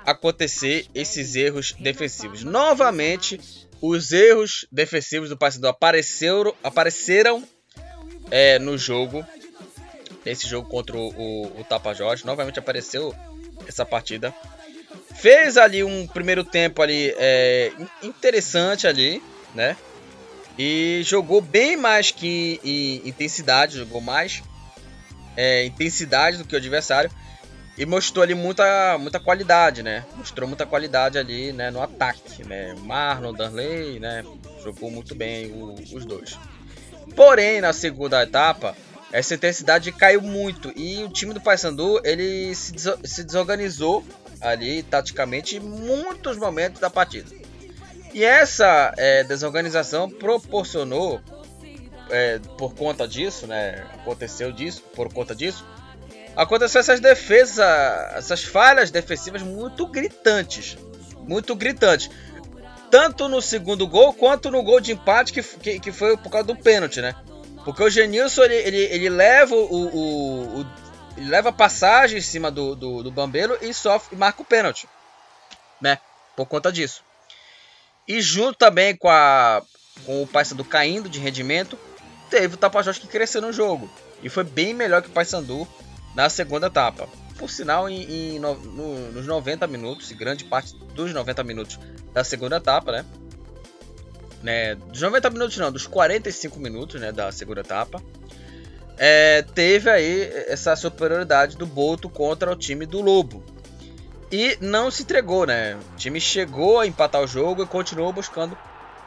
[0.06, 2.44] acontecer esses erros defensivos.
[2.44, 3.40] Novamente,
[3.82, 7.44] os erros defensivos do Paysandu apareceram, apareceram
[8.30, 9.26] é, no jogo,
[10.26, 12.24] nesse jogo contra o, o, o Tapajós.
[12.24, 13.14] Novamente apareceu
[13.68, 14.34] essa partida.
[15.16, 19.22] Fez ali um primeiro tempo ali é, interessante ali,
[19.54, 19.76] né?
[20.58, 24.44] E jogou bem mais que em intensidade, jogou mais
[25.36, 27.10] é, intensidade do que o adversário
[27.78, 30.06] e mostrou ali muita, muita qualidade, né?
[30.16, 32.76] Mostrou muita qualidade ali, né, no ataque, né?
[32.80, 34.24] Marlon, Darley, né,
[34.64, 36.38] jogou muito bem o, os dois.
[37.16, 38.76] Porém, na segunda etapa,
[39.12, 44.04] essa intensidade caiu muito e o time do Paysandu, ele se, des se desorganizou
[44.40, 47.30] ali taticamente em muitos momentos da partida.
[48.14, 51.22] E essa é, desorganização proporcionou,
[52.10, 53.88] é, por conta disso, né?
[53.94, 55.66] Aconteceu disso, por conta disso,
[56.36, 57.60] aconteceu essas defesas,
[58.16, 60.78] essas falhas defensivas muito gritantes.
[61.20, 62.10] Muito gritantes.
[62.90, 66.48] Tanto no segundo gol quanto no gol de empate que, que, que foi por causa
[66.48, 67.16] do pênalti, né?
[67.64, 70.66] Porque o Genilson ele, ele, ele leva o, o, o,
[71.18, 74.90] leva passagem em cima do, do, do Bambeiro e sofre e marca o pênalti,
[75.80, 76.00] né?
[76.36, 77.04] Por conta disso.
[78.12, 79.64] E junto também com, a,
[80.06, 81.80] com o Paysandu caindo de rendimento,
[82.30, 83.90] teve o Tapajós que cresceu no jogo.
[84.22, 85.66] E foi bem melhor que o Paysandu
[86.14, 87.08] na segunda etapa.
[87.38, 88.02] Por sinal, em,
[88.36, 91.80] em no, no, nos 90 minutos, e grande parte dos 90 minutos
[92.12, 93.06] da segunda etapa, né?
[94.44, 98.04] né dos 90 minutos não, dos 45 minutos né, da segunda etapa.
[98.98, 103.42] É, teve aí essa superioridade do Boto contra o time do Lobo.
[104.32, 105.76] E não se entregou, né?
[105.76, 108.58] O time chegou a empatar o jogo e continuou buscando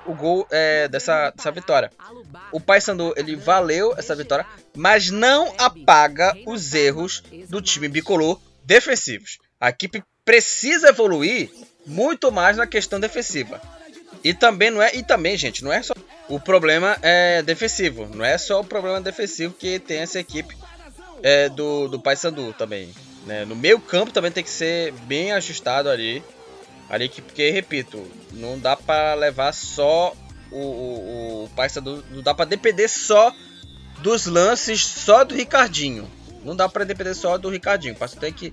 [0.06, 1.90] o gol é, dessa, dessa vitória.
[2.52, 9.38] O Paysandu ele valeu essa vitória, mas não apaga os erros do time bicolor defensivos.
[9.58, 11.50] A equipe precisa evoluir
[11.86, 13.60] muito mais na questão defensiva.
[14.22, 15.94] E também não é, e também, gente, não é só
[16.28, 20.56] o problema é defensivo, não é só o problema defensivo que tem essa equipe
[21.22, 22.94] é, do do Paysandu também.
[23.26, 23.44] Né?
[23.44, 26.22] No meio campo também tem que ser bem ajustado ali.
[26.88, 30.14] ali que, porque, repito, não dá para levar só
[30.50, 33.34] o, o, o Paysandu, não dá para depender só
[34.00, 36.10] dos lances só do Ricardinho.
[36.44, 37.96] Não dá para depender só do Ricardinho.
[37.98, 38.52] O tem que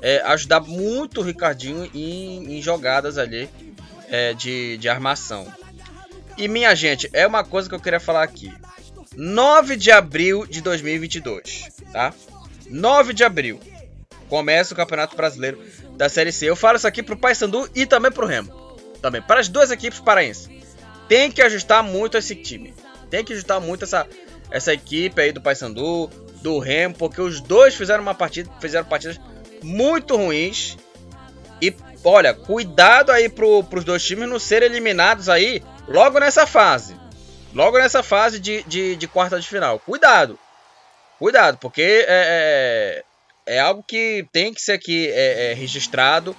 [0.00, 3.48] é, ajudar muito o Ricardinho em, em jogadas ali
[4.08, 5.52] é, de, de armação.
[6.38, 8.52] E minha gente, é uma coisa que eu queria falar aqui.
[9.16, 12.12] 9 de abril de 2022, tá?
[12.68, 13.58] 9 de abril
[14.28, 15.62] começa o Campeonato Brasileiro
[15.92, 16.48] da Série C.
[16.48, 18.76] Eu falo isso aqui pro Paysandu e também pro Remo.
[19.00, 20.48] Também, para as duas equipes paraenses.
[21.08, 22.74] Tem que ajustar muito esse time.
[23.08, 24.06] Tem que ajustar muito essa,
[24.50, 26.10] essa equipe aí do Paysandu,
[26.42, 29.20] do Remo, porque os dois fizeram uma partida, fizeram partidas
[29.62, 30.76] muito ruins.
[31.60, 36.96] E olha, cuidado aí pro, pros dois times não serem eliminados aí logo nessa fase.
[37.54, 39.78] Logo nessa fase de, de, de quarta de final.
[39.78, 40.38] Cuidado.
[41.18, 43.04] Cuidado, porque é, é,
[43.46, 46.36] é algo que tem que ser aqui é, é, registrado.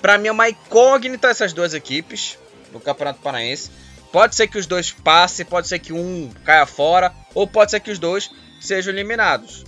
[0.00, 2.38] Para mim é uma incógnita essas duas equipes
[2.72, 3.70] do Campeonato Paraense.
[4.12, 7.80] Pode ser que os dois passem, pode ser que um caia fora, ou pode ser
[7.80, 8.30] que os dois
[8.60, 9.64] sejam eliminados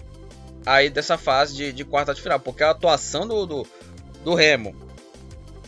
[0.65, 3.67] aí dessa fase de, de quarta de final, porque a atuação do, do,
[4.23, 4.75] do Remo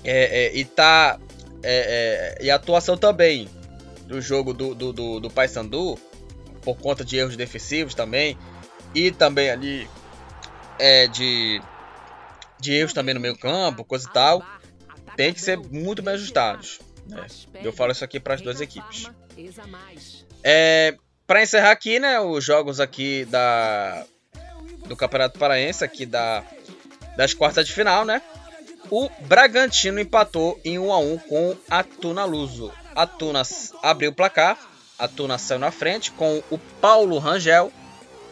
[0.05, 1.19] é, é, e tá
[1.63, 3.49] é, é, e a atuação também
[4.07, 5.99] do jogo do, do, do, do Paysandu
[6.63, 8.37] por conta de erros defensivos também
[8.95, 9.89] e também ali
[10.81, 11.61] é, de,
[12.59, 14.43] de erros também no meio campo, coisa e tal,
[15.17, 16.81] tem que ser muito bem ajustados.
[17.07, 17.27] Né?
[17.63, 19.09] Eu falo isso aqui para as duas equipes.
[20.43, 24.05] É, para encerrar aqui, né, os jogos aqui da
[24.87, 26.43] do Campeonato Paraense aqui da
[27.17, 28.23] das quartas de final, né?
[28.91, 32.73] O Bragantino empatou em 1 a 1 com a Tuna Luso.
[32.95, 33.43] A Tuna
[33.83, 34.59] abriu o placar,
[34.99, 37.71] a Tuna saiu na frente com o Paulo Rangel,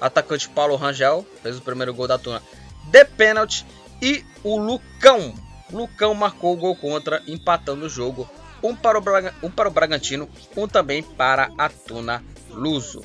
[0.01, 2.43] atacante Paulo Rangel, fez o primeiro gol da Tuna
[2.91, 3.67] de pênalti
[4.01, 5.35] e o Lucão.
[5.71, 8.29] Lucão marcou o gol contra, empatando o jogo.
[8.63, 13.05] Um para o, Braga, um para o Bragantino, um também para a Tuna Luso.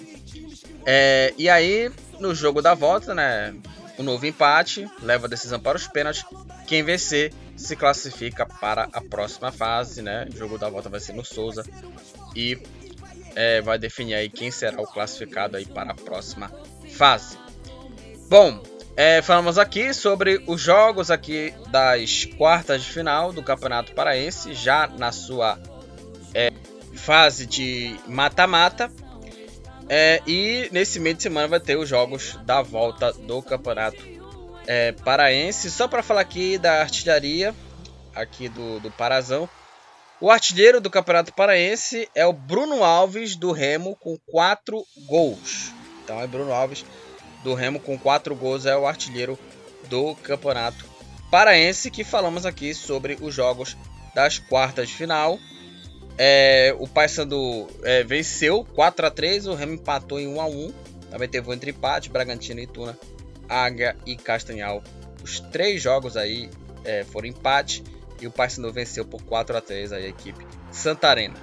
[0.86, 3.54] É, e aí, no jogo da volta, né?
[3.98, 6.26] O um novo empate leva a decisão para os pênaltis.
[6.66, 10.28] Quem vencer se classifica para a próxima fase, né?
[10.34, 11.64] O jogo da volta vai ser no Souza
[12.36, 12.60] e
[13.36, 16.52] é, vai definir aí quem será o classificado aí para a próxima
[16.94, 17.38] fase.
[18.30, 18.62] Bom,
[18.96, 24.88] é, falamos aqui sobre os jogos aqui das quartas de final do Campeonato Paraense, já
[24.88, 25.60] na sua
[26.34, 26.52] é,
[26.94, 28.92] fase de mata-mata.
[29.90, 34.02] É, e nesse meio de semana vai ter os jogos da volta do Campeonato
[34.66, 35.70] é, paraense.
[35.70, 37.54] Só para falar aqui da artilharia
[38.16, 39.50] aqui do, do Parazão.
[40.22, 45.74] O artilheiro do Campeonato Paraense é o Bruno Alves do Remo com 4 gols.
[46.04, 46.86] Então é Bruno Alves
[47.44, 49.38] do Remo com 4 gols, é o artilheiro
[49.90, 50.86] do Campeonato
[51.30, 53.76] Paraense que falamos aqui sobre os jogos
[54.14, 55.40] das quartas de final.
[56.18, 60.74] É, o Paysandu é, venceu 4 a 3 o Remo empatou em 1 a 1
[61.10, 62.98] Também teve um entre empate, Bragantino e Tuna
[63.50, 64.84] Águia e Castanhal.
[65.24, 66.50] Os três jogos aí
[66.86, 67.84] é, foram empate
[68.22, 71.36] e o Paysandu venceu por 4 a 3 a equipe Santarena.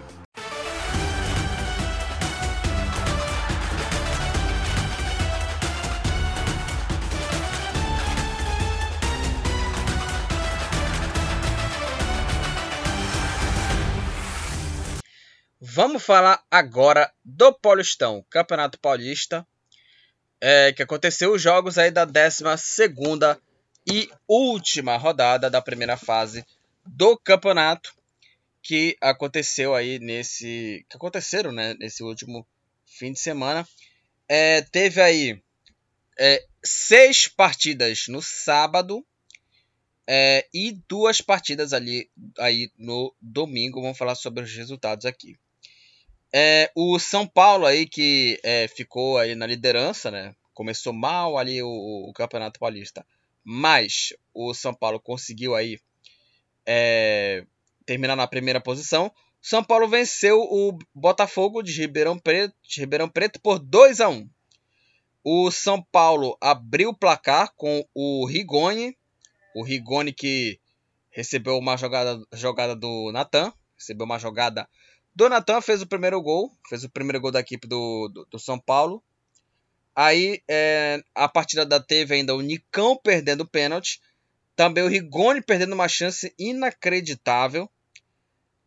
[15.83, 19.49] Vamos falar agora do Paulistão, Campeonato Paulista
[20.39, 22.45] é, que aconteceu os jogos aí da 12
[23.91, 26.45] e última rodada da primeira fase
[26.85, 27.95] do campeonato
[28.63, 32.47] que aconteceu aí nesse que aconteceram né, nesse último
[32.85, 33.67] fim de semana.
[34.29, 35.43] É, teve aí
[36.19, 39.03] é, seis partidas no sábado
[40.07, 43.81] é, e duas partidas ali aí no domingo.
[43.81, 45.39] Vamos falar sobre os resultados aqui
[46.33, 50.35] é, o São Paulo aí que é, ficou aí na liderança, né?
[50.55, 51.69] Começou mal ali o,
[52.09, 53.05] o, Campeonato Paulista,
[53.43, 55.81] mas o São Paulo conseguiu aí
[56.67, 57.45] é,
[57.87, 59.13] terminar na primeira posição.
[59.41, 64.29] São Paulo venceu o Botafogo de Ribeirão Preto, de Ribeirão Preto por 2 a 1.
[65.25, 68.97] O São Paulo abriu o placar com o Rigoni,
[69.55, 70.61] o Rigoni que
[71.11, 74.69] recebeu uma jogada, jogada do Natan, recebeu uma jogada
[75.15, 78.59] Donatan fez o primeiro gol, fez o primeiro gol da equipe do, do, do São
[78.59, 79.03] Paulo.
[79.95, 84.01] Aí é, a partida da teve ainda o Nicão perdendo o pênalti.
[84.55, 87.69] Também o Rigoni perdendo uma chance inacreditável.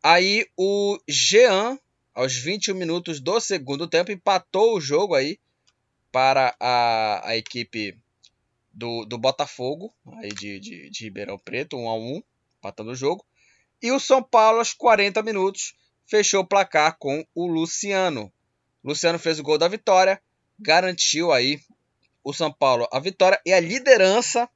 [0.01, 1.79] Aí o Jean,
[2.13, 5.39] aos 21 minutos do segundo tempo, empatou o jogo aí
[6.11, 7.97] para a, a equipe
[8.73, 12.23] do, do Botafogo, aí de, de, de Ribeirão Preto, 1 a 1
[12.59, 13.25] empatando o jogo.
[13.81, 15.73] E o São Paulo, aos 40 minutos,
[16.05, 18.31] fechou o placar com o Luciano.
[18.83, 20.21] Luciano fez o gol da vitória,
[20.59, 21.59] garantiu aí
[22.23, 24.49] o São Paulo a vitória e a liderança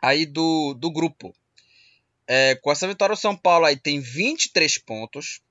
[0.00, 1.34] aí do, do grupo.
[2.26, 5.42] É, com essa vitória, o São Paulo aí tem 23 pontos,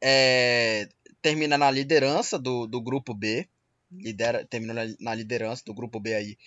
[0.00, 0.88] é,
[1.20, 3.48] termina na liderança do, do grupo B,
[3.90, 6.38] lidera, termina na, na liderança do grupo B aí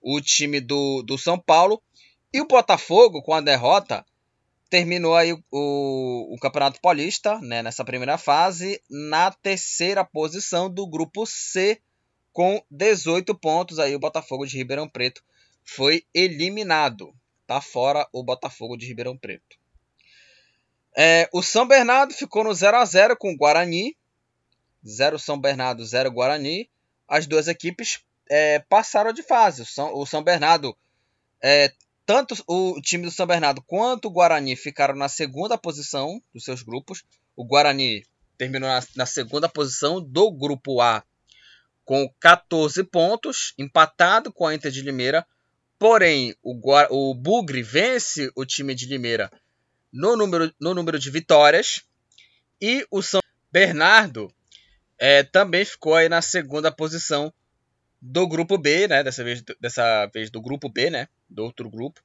[0.00, 1.82] o time do, do São Paulo.
[2.32, 4.04] E o Botafogo, com a derrota,
[4.68, 11.26] terminou aí o, o Campeonato Paulista, né, nessa primeira fase, na terceira posição do grupo
[11.26, 11.80] C,
[12.32, 13.78] com 18 pontos.
[13.78, 15.22] Aí o Botafogo de Ribeirão Preto
[15.64, 17.14] foi eliminado.
[17.46, 19.56] Tá fora o Botafogo de Ribeirão Preto.
[20.96, 23.96] É, o São Bernardo ficou no 0 a 0 com o Guarani.
[24.86, 26.68] 0 São Bernardo, 0 Guarani.
[27.06, 29.62] As duas equipes é, passaram de fase.
[29.62, 30.76] O São, o São Bernardo,
[31.40, 31.72] é,
[32.06, 36.62] tanto o time do São Bernardo quanto o Guarani ficaram na segunda posição dos seus
[36.62, 37.02] grupos.
[37.34, 38.06] O Guarani
[38.38, 41.02] terminou na, na segunda posição do grupo A
[41.84, 45.26] com 14 pontos, empatado com a Inter de Limeira.
[45.78, 46.54] Porém, o,
[46.90, 49.30] o Bugre vence o time de Limeira
[49.92, 51.82] no número, no número de vitórias.
[52.60, 54.32] E o São Bernardo
[54.98, 57.32] é, também ficou aí na segunda posição
[58.00, 59.02] do grupo B, né?
[59.02, 61.08] Dessa vez, dessa vez do grupo B, né?
[61.28, 62.00] Do outro grupo,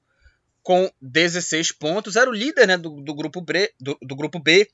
[0.64, 2.16] com 16 pontos.
[2.16, 4.70] Era o líder né, do, do grupo B, do, do, grupo B.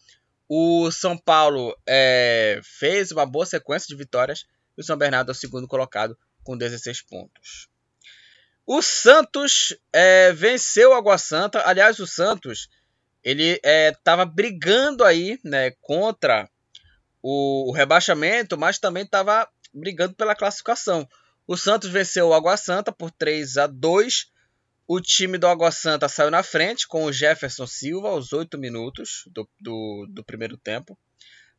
[0.48, 4.46] O São Paulo é, fez uma boa sequência de vitórias.
[4.78, 7.68] E o São Bernardo é o segundo colocado com 16 pontos.
[8.66, 11.64] O Santos é, venceu o Água Santa.
[11.66, 12.70] Aliás, o Santos
[13.24, 16.50] ele estava é, brigando aí né, contra
[17.22, 21.08] o, o rebaixamento, mas também estava brigando pela classificação.
[21.46, 24.32] O Santos venceu o Água Santa por 3 a 2.
[24.88, 29.24] O time do Água Santa saiu na frente com o Jefferson Silva aos 8 minutos
[29.28, 30.98] do, do, do primeiro tempo.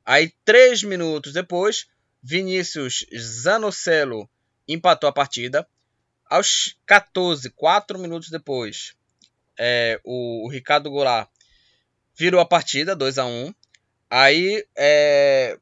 [0.04, 1.86] Aí, 3 minutos depois,
[2.22, 4.28] Vinícius Zanocelo
[4.66, 5.66] empatou a partida.
[6.26, 8.94] Aos 14, 4 minutos depois,
[9.58, 11.30] é, o, o, Ricardo Goulart
[12.14, 13.54] virou a partida, 2 a 1
[14.10, 15.58] Aí, é,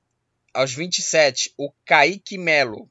[0.56, 2.90] aos 27, o Kaique Melo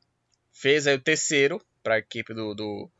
[0.51, 2.91] fez aí o terceiro para a equipe do, do,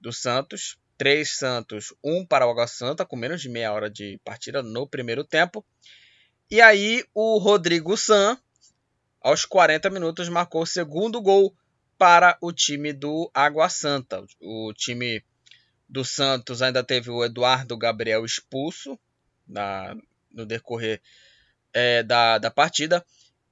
[0.00, 0.78] do Santos.
[0.96, 4.86] Três Santos, um para o Água Santa, com menos de meia hora de partida no
[4.86, 5.64] primeiro tempo.
[6.50, 8.36] E aí o Rodrigo San,
[9.20, 11.54] aos 40 minutos, marcou o segundo gol
[11.98, 14.24] para o time do Água Santa.
[14.40, 15.22] O time
[15.86, 18.98] do Santos ainda teve o Eduardo Gabriel expulso
[19.46, 19.94] na,
[20.32, 21.00] no decorrer
[21.74, 23.04] é, da, da partida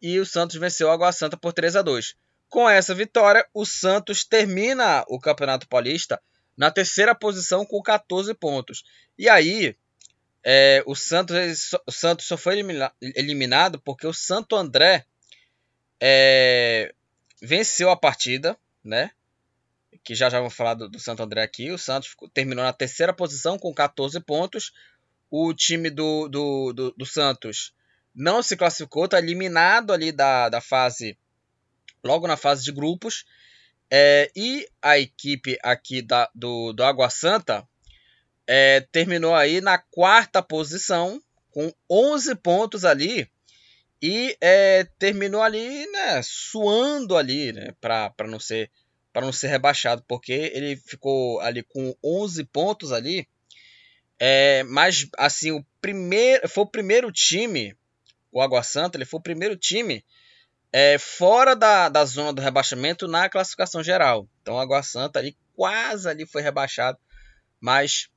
[0.07, 2.15] e o Santos venceu o Água Santa por 3 a 2.
[2.49, 6.23] Com essa vitória, o Santos termina o Campeonato Paulista
[6.57, 8.85] na terceira posição com 14 pontos.
[9.19, 9.77] E aí,
[10.45, 12.63] é, o, Santos, o Santos só foi
[13.17, 15.05] eliminado porque o Santo André
[16.01, 16.95] é,
[17.43, 19.11] venceu a partida, né?
[20.05, 21.73] Que já já vamos falar do, do Santo André aqui.
[21.73, 24.73] O Santos terminou na terceira posição com 14 pontos.
[25.29, 27.75] O time do, do, do, do Santos
[28.17, 31.19] não se classificou, está eliminado ali da, da fase,
[32.03, 33.27] logo na fase de grupos.
[33.91, 37.69] É, e a equipe aqui da, do, do Água Santa
[38.47, 43.31] é, terminou aí na quarta posição, com 11 pontos ali.
[44.01, 48.71] E é, terminou ali, né, suando ali, né, para não ser
[49.13, 53.27] para não ser rebaixado, porque ele ficou ali com 11 pontos ali.
[54.19, 57.75] É, mas assim, o primeiro foi o primeiro time
[58.37, 60.05] o Água Santa, ele foi o primeiro time
[60.71, 64.29] é, fora da, da zona do rebaixamento na classificação geral.
[64.43, 66.99] Então o Água Santa ali quase ali foi rebaixado,
[67.59, 68.11] mas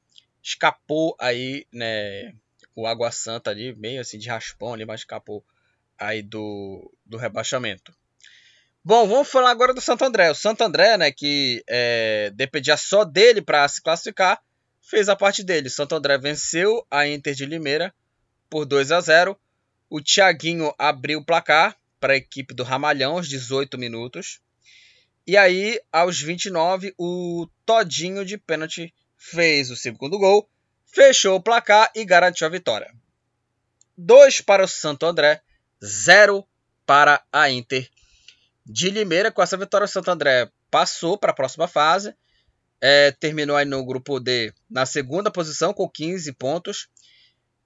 [0.44, 2.34] escapou aí, né,
[2.76, 5.42] o Água Santa ali, meio assim de raspão ali, mas escapou
[5.98, 7.94] aí do, do rebaixamento.
[8.84, 10.30] Bom, vamos falar agora do Santo André.
[10.30, 14.38] O Santo André, né, que é, dependia só dele para se classificar,
[14.82, 15.70] fez a parte dele.
[15.70, 17.94] O Santo André venceu a Inter de Limeira
[18.50, 19.40] por 2 a 0
[19.90, 24.40] o Thiaguinho abriu o placar para a equipe do Ramalhão aos 18 minutos.
[25.26, 30.50] E aí, aos 29, o Todinho de pênalti fez o segundo gol,
[30.86, 32.94] fechou o placar e garantiu a vitória.
[33.98, 35.42] 2 para o Santo André,
[35.84, 36.48] 0
[36.86, 37.90] para a Inter
[38.66, 39.32] de Limeira.
[39.32, 42.16] Com essa vitória, o Santo André passou para a próxima fase.
[42.82, 46.88] É, terminou aí no grupo D na segunda posição com 15 pontos.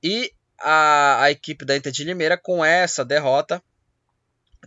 [0.01, 3.61] E a, a equipe da Inter de Limeira, com essa derrota,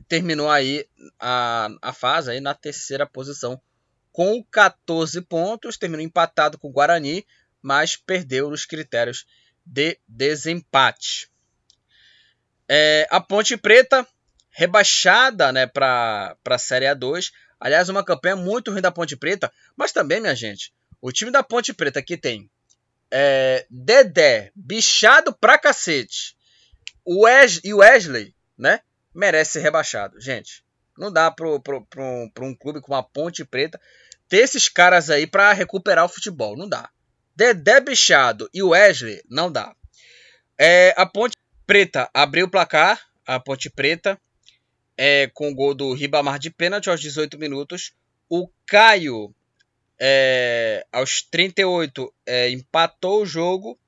[0.09, 0.87] terminou aí
[1.19, 3.61] a, a fase aí na terceira posição
[4.13, 7.27] com 14 pontos, terminou empatado com o Guarani,
[7.61, 9.27] mas perdeu nos critérios
[9.65, 11.31] de desempate.
[12.69, 14.07] É, a Ponte Preta,
[14.51, 17.31] rebaixada né, para a Série A2.
[17.61, 21.43] Aliás, uma campanha muito ruim da Ponte Preta, mas também, minha gente, o time da
[21.43, 22.51] Ponte Preta que tem
[23.11, 26.37] é, Dedé, bichado pra cacete,
[27.07, 28.81] Wes e Wesley, né?
[29.15, 30.21] Merece ser rebaixado.
[30.21, 30.65] Gente,
[30.99, 33.81] não dá pro, pro, pro, um, pro um clube com uma ponte preta
[34.29, 36.57] ter esses caras aí para recuperar o futebol.
[36.57, 36.91] Não dá.
[37.35, 39.75] Dedé Bichado e Wesley, não dá.
[40.59, 41.37] É, a Ponte
[41.67, 43.01] Preta abriu o placar.
[43.27, 44.19] A Ponte Preta
[44.97, 47.93] é, com o gol do Ribamar de pênalti aos 18 minutos.
[48.29, 49.35] O Caio
[49.99, 53.79] é, aos 38 é, empatou o jogo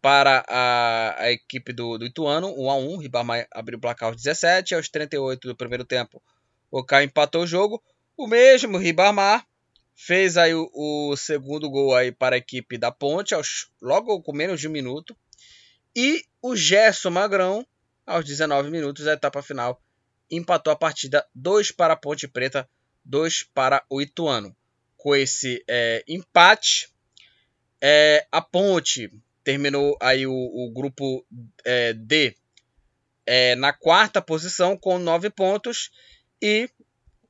[0.00, 4.22] para a, a equipe do, do, Ituano, 1 a 1 Ribamar abriu o placar aos
[4.22, 6.22] 17, aos 38 do primeiro tempo
[6.70, 7.82] o Caio empatou o jogo.
[8.16, 9.46] O mesmo Ribamar
[9.94, 14.32] fez aí o, o, segundo gol aí para a equipe da Ponte, aos, logo com
[14.32, 15.16] menos de um minuto.
[15.94, 17.66] E o Gerson Magrão,
[18.06, 19.80] aos 19 minutos da etapa final,
[20.30, 22.68] empatou a partida 2 para a Ponte Preta,
[23.04, 24.54] 2 para o Ituano.
[25.06, 26.88] Com esse é, empate,
[27.80, 29.08] é, a Ponte
[29.44, 31.24] terminou aí o, o grupo
[31.64, 32.34] é, D
[33.24, 35.92] é, na quarta posição com 9 pontos.
[36.42, 36.68] E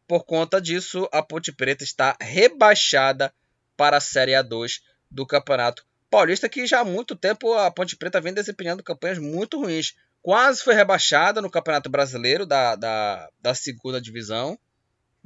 [0.09, 3.31] por conta disso a Ponte Preta está rebaixada
[3.77, 8.23] para a Série A2 do Campeonato Paulista, que já há muito tempo a Ponte Preta
[8.23, 9.95] vem desempenhando campanhas muito ruins.
[10.23, 14.59] Quase foi rebaixada no Campeonato Brasileiro da, da, da segunda divisão,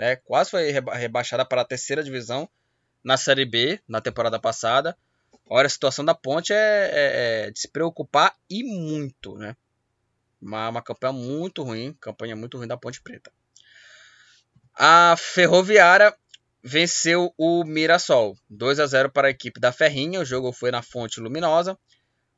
[0.01, 0.17] né?
[0.17, 2.49] Quase foi rebaixada para a terceira divisão
[3.05, 4.97] na Série B na temporada passada.
[5.47, 9.55] Olha, a situação da Ponte é, é, é de se preocupar e muito, né?
[10.41, 13.31] Uma, uma campanha muito ruim, campanha muito ruim da Ponte Preta.
[14.75, 16.17] A Ferroviária
[16.65, 20.21] venceu o Mirassol, 2 a 0 para a equipe da Ferrinha.
[20.21, 21.79] O jogo foi na Fonte Luminosa.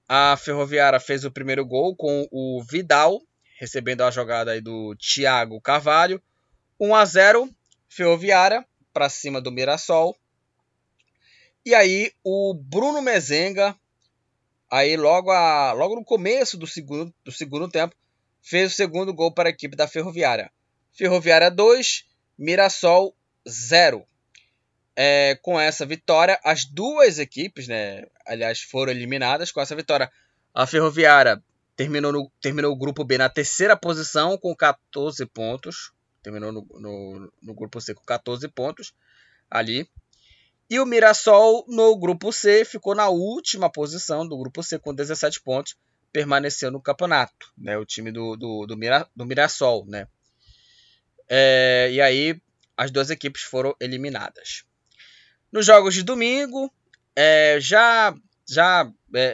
[0.08, 3.22] A Ferroviária fez o primeiro gol com o Vidal,
[3.56, 6.20] recebendo a jogada aí do Thiago Carvalho.
[6.82, 7.48] 1 a 0
[7.88, 10.16] Ferroviária para cima do Mirassol.
[11.64, 13.76] E aí o Bruno Mezenga,
[14.68, 17.94] aí logo, a, logo no começo do segundo, do segundo tempo,
[18.42, 20.50] fez o segundo gol para a equipe da Ferroviária.
[20.92, 22.04] Ferroviária 2,
[22.36, 23.14] Mirassol
[23.48, 24.04] 0
[24.96, 30.10] é, com essa vitória, as duas equipes, né, aliás, foram eliminadas com essa vitória.
[30.52, 31.40] A Ferroviária
[31.76, 35.92] terminou, no, terminou o grupo B na terceira posição com 14 pontos.
[36.22, 38.94] Terminou no, no, no grupo C com 14 pontos
[39.50, 39.88] ali.
[40.70, 45.42] E o Mirassol no grupo C ficou na última posição do grupo C com 17
[45.42, 45.76] pontos,
[46.12, 47.76] permaneceu no campeonato, né?
[47.76, 50.06] O time do, do, do, Mira, do Mirassol, né?
[51.28, 52.40] É, e aí
[52.76, 54.64] as duas equipes foram eliminadas.
[55.50, 56.72] Nos jogos de domingo,
[57.14, 58.14] é, já
[58.48, 59.30] já é, é,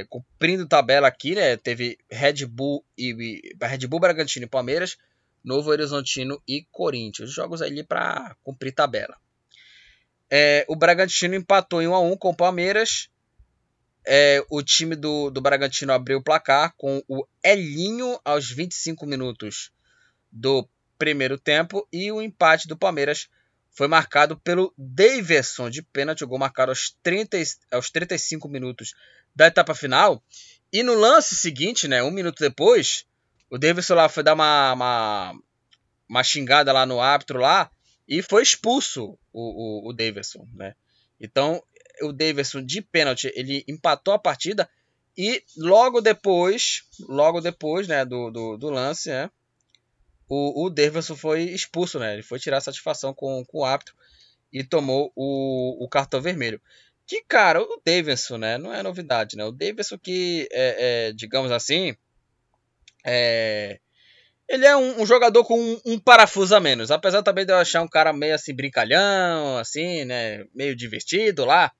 [0.00, 1.56] é, cumprindo tabela aqui, né?
[1.56, 4.96] Teve Red Bull e Red Bull Bragantino e Palmeiras,
[5.44, 7.32] Novo Horizontino e Corinthians.
[7.32, 9.16] Jogos ali para cumprir tabela.
[10.30, 13.08] É, o Bragantino empatou em 1 a 1 com o Palmeiras.
[14.04, 19.70] É, o time do, do Bragantino abriu o placar com o Elinho aos 25 minutos
[20.30, 20.68] do
[20.98, 23.28] primeiro tempo e o empate do Palmeiras
[23.72, 27.38] foi marcado pelo Davidson de pênalti, o gol marcado aos, 30,
[27.70, 28.94] aos 35 minutos
[29.34, 30.22] da etapa final.
[30.72, 33.04] E no lance seguinte, né, um minuto depois,
[33.52, 35.34] o Davidson lá foi dar uma, uma,
[36.08, 37.70] uma xingada lá no árbitro lá
[38.08, 40.74] e foi expulso o, o, o Davidson, né?
[41.20, 41.62] Então,
[42.00, 44.66] o Davidson de pênalti, ele empatou a partida
[45.14, 49.30] e logo depois, logo depois, né, do, do, do lance, né,
[50.26, 52.14] o, o Davidson foi expulso, né?
[52.14, 53.94] Ele foi tirar satisfação com, com o árbitro
[54.50, 56.58] e tomou o, o cartão vermelho.
[57.06, 58.56] Que, cara, o Davidson, né?
[58.56, 59.44] Não é novidade, né?
[59.44, 61.94] O Davidson que, é, é digamos assim,
[63.04, 63.78] é,
[64.48, 66.90] ele é um, um jogador com um, um, parafuso a menos.
[66.90, 70.44] Apesar também de eu achar um cara meio assim, brincalhão, assim, né?
[70.54, 71.72] Meio divertido lá.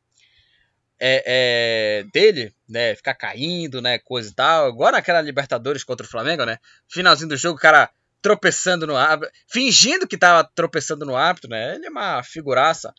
[1.05, 2.95] É, é, dele, né?
[2.95, 3.99] Ficar caindo, né?
[3.99, 4.71] Coisa e tal.
[4.71, 6.59] Igual naquela Libertadores contra o Flamengo, né?
[6.89, 7.91] Finalzinho do jogo, o cara
[8.23, 11.75] tropeçando no árbitro, fingindo que estava tropeçando no árbitro, né?
[11.75, 12.95] Ele é uma figuraça.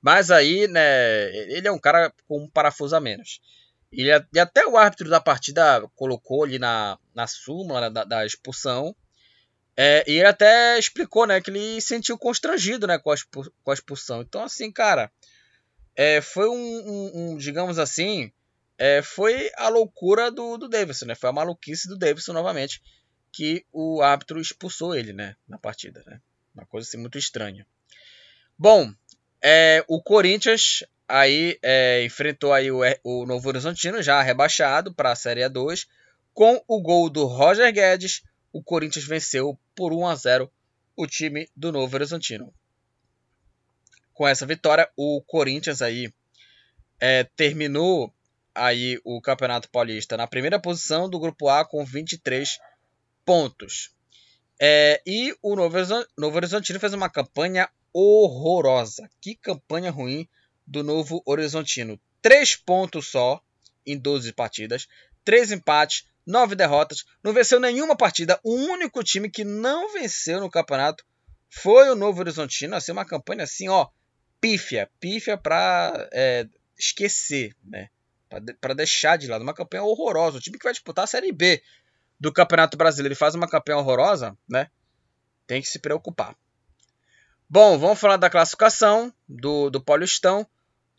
[0.00, 3.40] Mas aí, né, ele é um cara com um parafuso a menos.
[3.92, 8.94] E, e até o árbitro da partida colocou ali na, na súmula da, da expulsão.
[9.76, 13.16] É, e ele até explicou, né, que ele sentiu constrangido, né, com a,
[13.62, 14.22] com a expulsão.
[14.22, 15.10] Então, assim, cara,
[15.94, 18.32] é, foi um, um, um, digamos assim,
[18.78, 21.14] é, foi a loucura do, do Davidson, né?
[21.16, 22.80] Foi a maluquice do Davidson novamente
[23.32, 26.20] que o árbitro expulsou ele, né, na partida, né?
[26.54, 27.66] Uma coisa assim muito estranha.
[28.56, 28.92] Bom,
[29.42, 35.16] é, o Corinthians aí é, enfrentou aí o, o Novo Horizontino já rebaixado para a
[35.16, 35.86] Série A2
[36.34, 38.22] com o gol do Roger Guedes.
[38.52, 40.52] O Corinthians venceu por 1 a 0
[40.96, 42.52] o time do Novo Horizontino.
[44.12, 46.12] Com essa vitória, o Corinthians aí
[47.00, 48.12] é, terminou
[48.54, 52.58] aí o Campeonato Paulista na primeira posição do Grupo A com 23
[53.24, 53.94] pontos.
[54.60, 59.08] É, e o Novo Horizontino fez uma campanha horrorosa.
[59.20, 60.28] Que campanha ruim
[60.68, 61.98] do Novo Horizontino.
[62.20, 63.42] Três pontos só
[63.86, 64.86] em 12 partidas,
[65.24, 68.38] três empates, nove derrotas, não venceu nenhuma partida.
[68.44, 71.04] O único time que não venceu no campeonato
[71.48, 72.76] foi o Novo Horizontino.
[72.76, 73.88] Assim, uma campanha assim, ó,
[74.40, 76.46] pífia, pífia para é,
[76.78, 77.88] esquecer, né?
[78.60, 80.36] Para deixar de lado uma campanha horrorosa.
[80.36, 81.62] O time que vai disputar a Série B
[82.20, 84.68] do Campeonato Brasileiro e faz uma campanha horrorosa, né?
[85.46, 86.36] Tem que se preocupar.
[87.48, 90.46] Bom, vamos falar da classificação do, do Paulistão.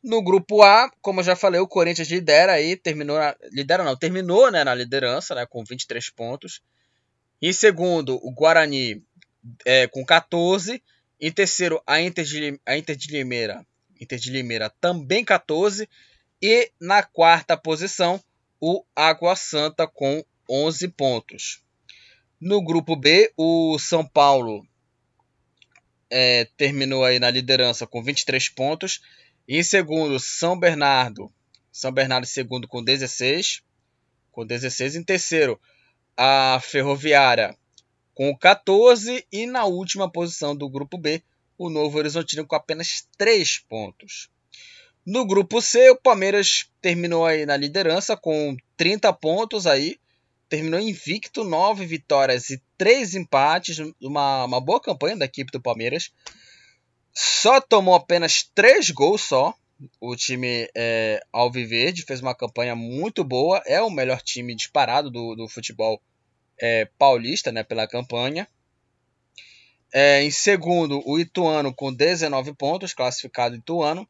[0.02, 3.98] No grupo A, como eu já falei, o Corinthians lidera aí, terminou, na, lidera não,
[3.98, 6.62] terminou né, na liderança, né, com 23 pontos.
[7.42, 9.04] Em segundo, o Guarani
[9.66, 10.82] é, com 14.
[11.20, 13.66] Em terceiro, a Inter de, a Inter de Limeira,
[14.00, 15.88] Inter de Limeira também 14.
[16.42, 18.22] E na quarta posição,
[18.60, 21.62] o Água Santa com 11 pontos.
[22.40, 24.66] No grupo B, o São Paulo
[26.10, 29.02] é, terminou aí na liderança com 23 pontos.
[29.52, 31.34] Em segundo, São Bernardo.
[31.72, 33.64] São Bernardo segundo com 16.
[34.32, 34.96] Com 16.
[34.96, 35.60] Em terceiro,
[36.16, 37.58] a Ferroviária
[38.14, 39.26] com 14.
[39.32, 41.24] E na última posição do grupo B,
[41.58, 44.30] o Novo Horizontino com apenas 3 pontos.
[45.04, 49.98] No grupo C, o Palmeiras terminou aí na liderança com 30 pontos aí
[50.48, 56.12] terminou invicto, nove vitórias e três empates, uma, uma boa campanha da equipe do Palmeiras.
[57.14, 59.54] Só tomou apenas três gols só.
[60.00, 65.36] O time é, Alviverde fez uma campanha muito boa, é o melhor time disparado do,
[65.36, 66.02] do futebol
[66.60, 68.48] é, paulista né, pela campanha.
[69.94, 74.08] É, em segundo, o Ituano com 19 pontos, classificado Ituano.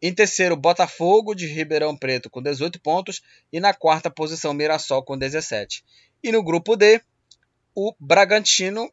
[0.00, 3.20] Em terceiro, Botafogo de Ribeirão Preto com 18 pontos.
[3.52, 5.84] E na quarta posição, Mirassol com 17.
[6.22, 7.00] E no grupo D,
[7.74, 8.92] o Bragantino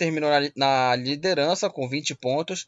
[0.00, 2.66] terminou na, na liderança com 20 pontos.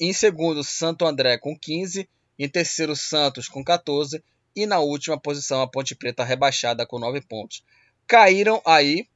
[0.00, 2.08] Em segundo, Santo André com 15.
[2.38, 4.24] Em terceiro, Santos com 14.
[4.56, 7.62] E na última posição, a Ponte Preta rebaixada com 9 pontos.
[8.06, 9.06] Caíram aí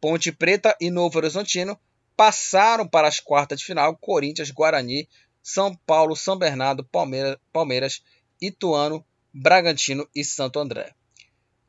[0.00, 1.78] Ponte Preta e Novo Horizontino.
[2.16, 5.08] Passaram para as quartas de final Corinthians, Guarani,
[5.40, 8.02] são Paulo, São Bernardo, Palmeiras, Palmeiras,
[8.42, 10.95] Ituano, Bragantino e Santo André.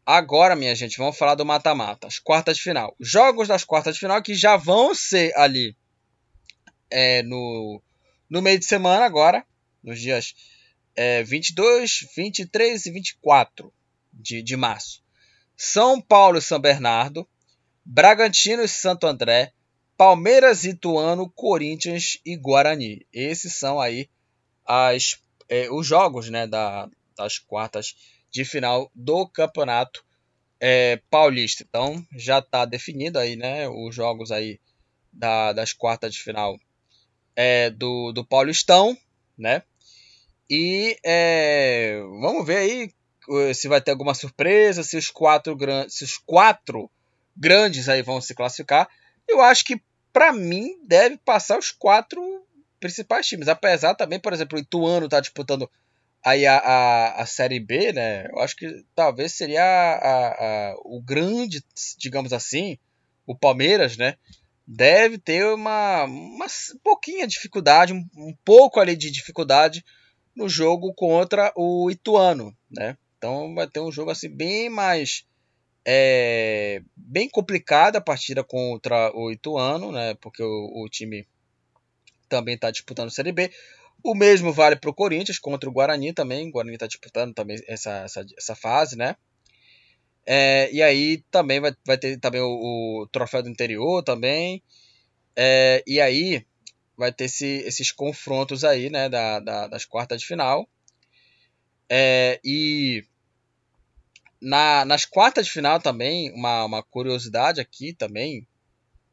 [0.09, 2.95] Agora, minha gente, vamos falar do mata-mata, as quartas de final.
[2.97, 5.75] Jogos das quartas de final que já vão ser ali
[6.89, 7.81] é, no,
[8.29, 9.45] no meio de semana agora,
[9.83, 10.33] nos dias
[10.95, 13.73] é, 22, 23 e 24
[14.13, 15.03] de, de março.
[15.57, 17.27] São Paulo e São Bernardo,
[17.83, 19.51] Bragantino e Santo André,
[19.97, 23.05] Palmeiras, Ituano, Corinthians e Guarani.
[23.11, 24.09] Esses são aí
[24.65, 27.93] as, é, os jogos né, da, das quartas
[28.31, 30.03] de final do Campeonato
[30.59, 31.63] é, Paulista.
[31.67, 34.59] Então já está definido aí né, os jogos aí
[35.11, 36.57] da, das quartas de final
[37.35, 38.97] é, do, do Paulistão,
[39.37, 39.63] né?
[40.49, 42.91] E é, vamos ver aí
[43.27, 45.57] uh, se vai ter alguma surpresa, se os quatro,
[45.89, 46.89] se os quatro
[47.35, 48.87] grandes aí vão se classificar.
[49.27, 49.81] Eu acho que
[50.17, 52.19] para mim, deve passar os quatro
[52.79, 53.47] principais times.
[53.47, 55.69] Apesar também, por exemplo, o Ituano tá disputando
[56.23, 58.27] aí a, a, a Série B, né?
[58.31, 61.63] Eu acho que talvez seria a, a, o grande,
[61.97, 62.77] digamos assim,
[63.25, 64.15] o Palmeiras, né?
[64.65, 66.47] Deve ter uma, uma
[66.83, 69.83] pouquinha dificuldade, um, um pouco ali de dificuldade
[70.35, 72.97] no jogo contra o Ituano, né?
[73.17, 75.25] Então vai ter um jogo assim bem mais
[75.89, 80.15] é bem complicada a partida contra o Ituano, né?
[80.15, 81.25] Porque o, o time
[82.27, 83.49] também está disputando a Série B.
[84.07, 86.47] O mesmo vale para o Corinthians contra o Guarani também.
[86.47, 89.17] O Guarani está disputando também essa, essa, essa fase, né?
[90.25, 94.63] É, e aí também vai, vai ter também o, o troféu do interior também.
[95.35, 96.45] É, e aí
[96.95, 99.09] vai ter esse, esses confrontos aí, né?
[99.09, 100.69] Da, da, das quartas de final.
[101.89, 103.03] É, e
[104.41, 108.47] na, nas quartas de final também, uma, uma curiosidade aqui também,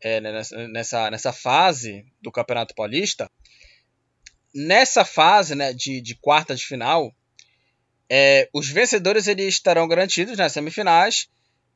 [0.00, 3.28] é, né, nessa, nessa, nessa fase do Campeonato Paulista,
[4.54, 7.12] nessa fase né, de, de quartas de final,
[8.08, 11.28] é, os vencedores eles estarão garantidos nas semifinais,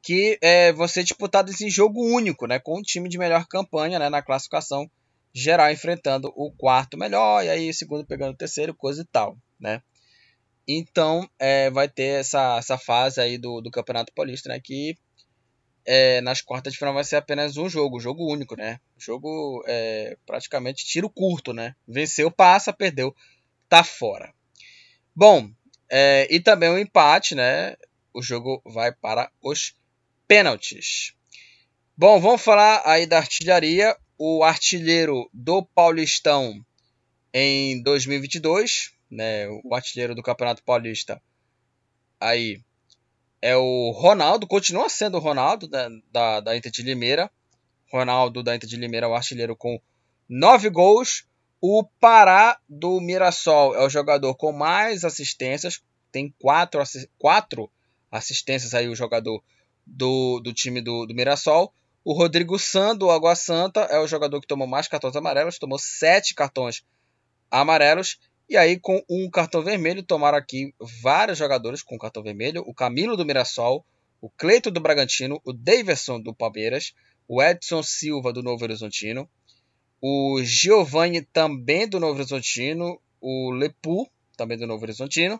[0.02, 3.98] que é, vão ser disputados em jogo único, né, com o time de melhor campanha
[3.98, 4.88] né, na classificação
[5.32, 9.36] geral enfrentando o quarto melhor, e aí o segundo pegando o terceiro, coisa e tal.
[9.58, 9.82] Né?
[10.66, 14.60] Então, é, vai ter essa, essa fase aí do, do Campeonato Paulista, né?
[14.62, 14.96] Que
[15.91, 18.78] é, nas quartas de final vai ser apenas um jogo, jogo único, né?
[18.99, 21.74] Jogo é, praticamente tiro curto, né?
[21.86, 23.16] Venceu, passa, perdeu,
[23.68, 24.34] tá fora.
[25.16, 25.51] Bom,
[25.91, 27.74] é, e também o um empate, né?
[28.12, 29.74] O jogo vai para os
[30.26, 31.14] pênaltis.
[31.97, 33.97] Bom, vamos falar aí da artilharia.
[34.18, 36.62] O artilheiro do Paulistão
[37.32, 41.20] em 2022 né, o artilheiro do Campeonato Paulista,
[42.20, 42.61] aí
[43.41, 47.30] é o Ronaldo, continua sendo o Ronaldo da, da, da Inter de Limeira.
[47.93, 49.80] Ronaldo da Inter de Limeira é o artilheiro com
[50.28, 51.26] 9 gols.
[51.61, 55.82] O Pará do Mirassol é o jogador com mais assistências,
[56.12, 56.80] tem quatro,
[57.18, 57.70] quatro
[58.11, 59.43] assistências aí o jogador
[59.84, 61.72] do, do time do, do Mirassol.
[62.05, 65.78] O Rodrigo San do Água Santa é o jogador que tomou mais cartões amarelos, tomou
[65.78, 66.84] sete cartões
[67.51, 68.18] amarelos.
[68.49, 70.72] E aí, com um cartão vermelho, tomaram aqui
[71.03, 73.84] vários jogadores com cartão vermelho: o Camilo do Mirassol,
[74.22, 76.94] o Cleito do Bragantino, o Daverson do Palmeiras,
[77.28, 79.28] o Edson Silva do Novo Horizontino,
[80.01, 85.38] o Giovanni também do Novo Horizontino, o Lepu também do Novo Horizontino,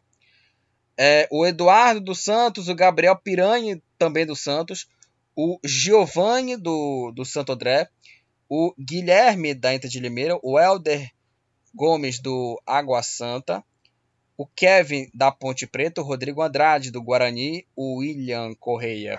[0.99, 4.87] é, o Eduardo dos Santos, o Gabriel Piranha também do Santos,
[5.35, 7.89] o Giovanni do, do Santo André,
[8.51, 11.11] o Guilherme da Inter de Limeira, o Helder
[11.75, 13.63] Gomes do Água Santa,
[14.37, 19.19] o Kevin da Ponte Preta, o Rodrigo Andrade do Guarani, o William Correia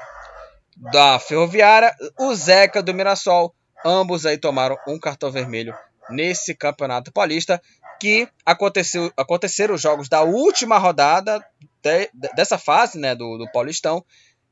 [0.91, 3.53] da Ferroviária, o Zeca do Mirassol.
[3.85, 5.73] Ambos aí tomaram um cartão vermelho
[6.09, 7.61] nesse Campeonato Paulista
[7.99, 11.45] que aconteceu, aconteceram os jogos da última rodada
[11.81, 14.03] de, dessa fase né, do, do Paulistão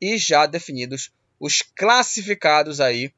[0.01, 3.13] e já definidos os classificados aí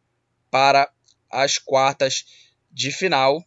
[0.52, 0.90] para
[1.32, 2.26] as quartas
[2.72, 3.44] de final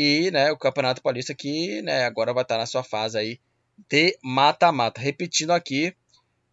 [0.00, 3.38] e né, o Campeonato Paulista que né, agora vai estar na sua fase aí
[3.86, 4.98] de mata-mata.
[4.98, 5.94] Repetindo aqui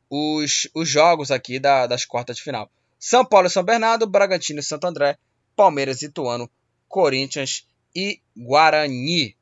[0.09, 2.69] os, os jogos aqui da, das quartas de final.
[2.99, 5.17] São Paulo e São Bernardo, Bragantino e Santo André,
[5.55, 6.49] Palmeiras e Ituano,
[6.89, 9.37] Corinthians e Guarani.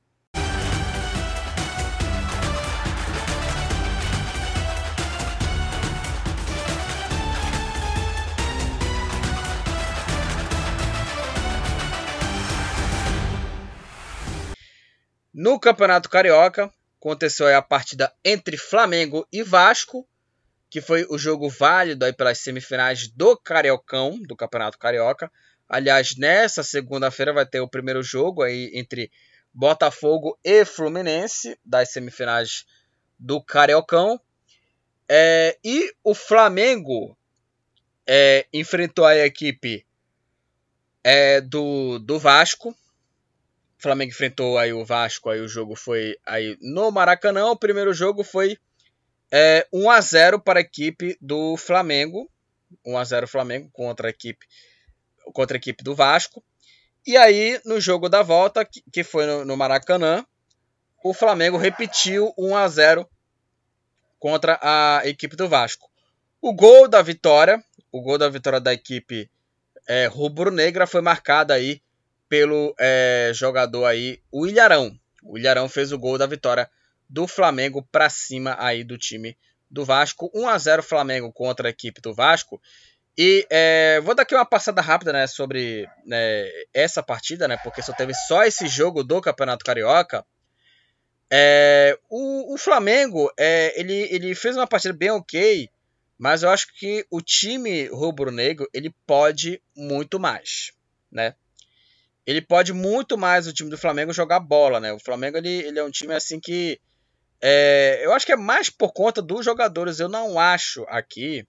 [15.38, 20.07] No Campeonato Carioca, aconteceu a partida entre Flamengo e Vasco,
[20.69, 25.29] que foi o jogo válido aí pelas semifinais do Cariocão, do Campeonato Carioca.
[25.67, 29.11] Aliás, nessa segunda-feira vai ter o primeiro jogo aí entre
[29.53, 32.65] Botafogo e Fluminense, das semifinais
[33.19, 34.17] do Cariocão.
[35.09, 37.17] É, e o Flamengo
[38.07, 39.86] é, enfrentou a equipe
[41.03, 42.73] é, do, do Vasco
[43.86, 47.51] Flamengo enfrentou aí o Vasco, aí o jogo foi aí no Maracanã.
[47.51, 48.57] O primeiro jogo foi
[49.31, 52.27] é, 1 a 0 para a equipe do Flamengo.
[52.83, 54.47] 1 a 0 Flamengo contra a equipe
[55.33, 56.43] contra a equipe do Vasco.
[57.05, 60.25] E aí no jogo da volta, que foi no, no Maracanã,
[61.03, 63.07] o Flamengo repetiu 1 a 0
[64.17, 65.88] contra a equipe do Vasco.
[66.41, 69.29] O gol da vitória, o gol da vitória da equipe
[69.88, 71.84] é, rubro-negra foi marcado aí
[72.28, 74.97] pelo é, jogador aí, o Ilharão.
[75.23, 76.69] O Ilharão fez o gol da vitória
[77.09, 79.38] do Flamengo para cima aí do time
[79.69, 80.32] do Vasco.
[80.34, 82.61] 1 a 0 Flamengo contra a equipe do Vasco.
[83.17, 87.82] E é, vou dar aqui uma passada rápida né, sobre né, essa partida, né, porque
[87.82, 90.26] só teve só esse jogo do Campeonato Carioca.
[91.32, 95.69] É, o, o, Flamengo é, ele, ele fez uma partida bem ok,
[96.17, 100.71] mas eu acho que o time rubro-negro ele pode muito mais,
[101.11, 101.36] né?
[102.26, 104.91] Ele pode muito mais o time do Flamengo jogar bola, né?
[104.91, 106.80] O Flamengo ele, ele é um time assim que
[107.41, 109.99] é, eu acho que é mais por conta dos jogadores.
[109.99, 111.45] Eu não acho aqui,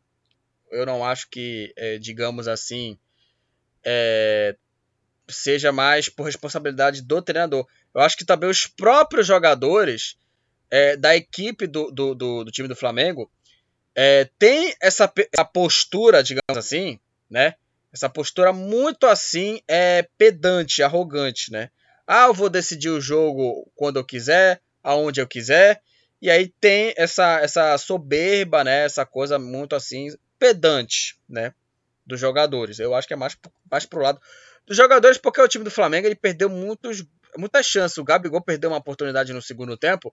[0.71, 2.99] eu não acho que, é, digamos assim,
[3.85, 4.55] é,
[5.29, 7.67] seja mais por responsabilidade do treinador.
[7.95, 10.17] Eu acho que também os próprios jogadores
[10.71, 13.31] é, da equipe do, do, do, do, time do Flamengo
[13.95, 17.01] é, tem essa, essa postura, digamos assim,
[17.31, 17.55] né?
[17.97, 21.71] Essa postura muito assim é pedante, arrogante, né?
[22.07, 25.81] Ah, eu vou decidir o jogo quando eu quiser, aonde eu quiser.
[26.21, 28.85] E aí tem essa, essa soberba, né?
[28.85, 31.55] Essa coisa muito assim pedante, né?
[32.05, 32.79] Dos jogadores.
[32.79, 33.35] Eu acho que é mais,
[33.71, 34.21] mais pro lado
[34.67, 37.03] dos jogadores, porque o time do Flamengo ele perdeu muitos,
[37.39, 37.97] muitas chances.
[37.97, 40.13] O Gabigol perdeu uma oportunidade no segundo tempo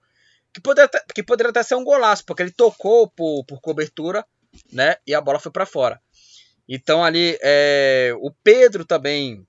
[0.54, 4.26] que poderia, até, que poderia até ser um golaço, porque ele tocou por, por cobertura,
[4.72, 4.96] né?
[5.06, 6.00] E a bola foi para fora.
[6.68, 9.46] Então ali é, o Pedro também,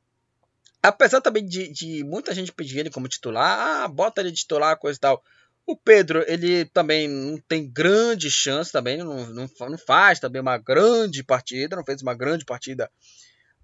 [0.82, 4.78] apesar também de, de, muita gente pedir ele como titular, ah, bota ele de titular,
[4.78, 5.22] coisa e tal.
[5.66, 10.58] O Pedro, ele também não tem grande chance também, não, não, não faz também uma
[10.58, 12.90] grande partida, não fez uma grande partida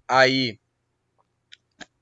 [0.07, 0.59] aí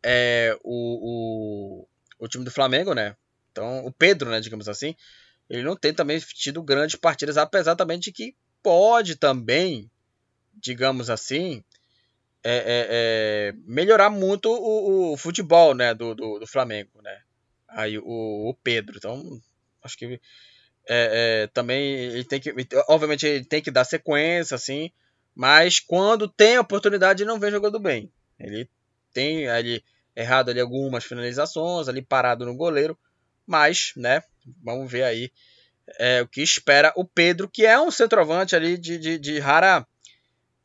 [0.02, 1.88] é, o, o,
[2.18, 3.16] o time do Flamengo, né?
[3.52, 4.96] Então, o Pedro, né, digamos assim,
[5.50, 9.90] ele não tem também tido grandes partidas, apesar também de que pode também
[10.54, 11.64] digamos assim,
[12.44, 17.22] é, é, é melhorar muito o, o, futebol né, do, do, do, Flamengo, né?
[17.68, 18.04] Aí o,
[18.50, 19.42] o Pedro, então
[19.84, 22.54] acho que é, é, também ele tem que,
[22.88, 24.92] obviamente ele tem que dar sequência, assim,
[25.36, 28.12] mas quando tem oportunidade ele não vem jogando bem.
[28.40, 28.70] Ele
[29.14, 29.84] tem, ele
[30.16, 32.98] errado ali algumas finalizações, ali parado no goleiro,
[33.46, 34.24] mas, né,
[34.64, 35.32] vamos ver aí
[35.98, 39.88] é, o que espera o Pedro, que é um centroavante ali de, de, de rara.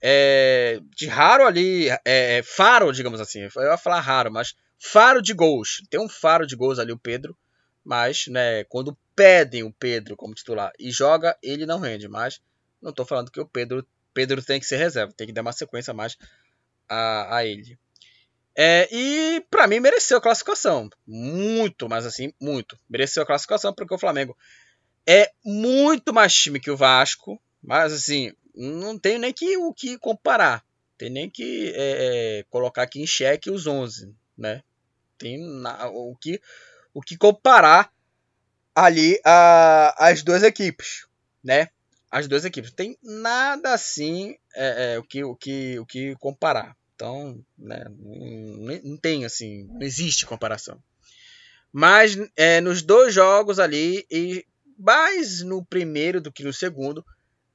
[0.07, 3.49] É, de raro ali, é, faro, digamos assim.
[3.57, 5.83] Eu ia falar raro, mas faro de gols.
[5.89, 7.35] Tem um faro de gols ali o Pedro,
[7.83, 12.07] mas né, quando pedem o Pedro como titular e joga, ele não rende.
[12.07, 12.39] Mas
[12.83, 15.53] não estou falando que o Pedro, Pedro tem que ser reserva, tem que dar uma
[15.55, 16.19] sequência mais
[16.87, 17.79] a, a ele.
[18.55, 20.91] É, e para mim mereceu a classificação.
[21.07, 22.79] Muito, mas assim, muito.
[22.91, 24.37] Mereceu a classificação porque o Flamengo
[25.07, 29.99] é muito mais time que o Vasco, mas assim, não tem nem que, o que
[29.99, 30.65] comparar.
[30.97, 34.63] Tem nem que é, é colocar aqui em xeque os 11, né?
[35.19, 36.41] Tem na, o, que,
[36.93, 37.93] o que comparar
[38.75, 41.07] ali a, as duas equipes,
[41.43, 41.69] né?
[42.11, 42.71] As duas equipes.
[42.71, 46.77] Tem nada assim é, é, o, que, o, que, o que comparar.
[46.95, 50.81] Então, né, não, não tem assim, não existe comparação.
[51.73, 54.47] Mas é, nos dois jogos ali, e
[54.79, 57.05] mais no primeiro do que no segundo,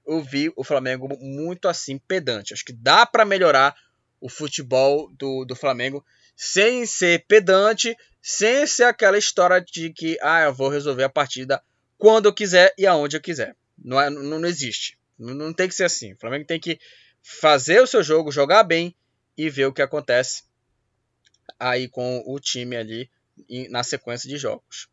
[0.10, 2.54] eu vi o Flamengo muito assim pedante.
[2.54, 3.76] Acho que dá para melhorar
[4.20, 6.04] o futebol do, do Flamengo
[6.36, 11.62] sem ser pedante, sem ser aquela história de que ah, eu vou resolver a partida
[11.98, 13.56] quando eu quiser e aonde eu quiser.
[13.78, 14.98] Não, é, não, não existe.
[15.18, 16.14] Não, não tem que ser assim.
[16.14, 16.80] O Flamengo tem que
[17.22, 18.96] fazer o seu jogo, jogar bem
[19.38, 20.44] e ver o que acontece
[21.60, 23.10] aí com o time ali
[23.70, 24.88] na sequência de jogos.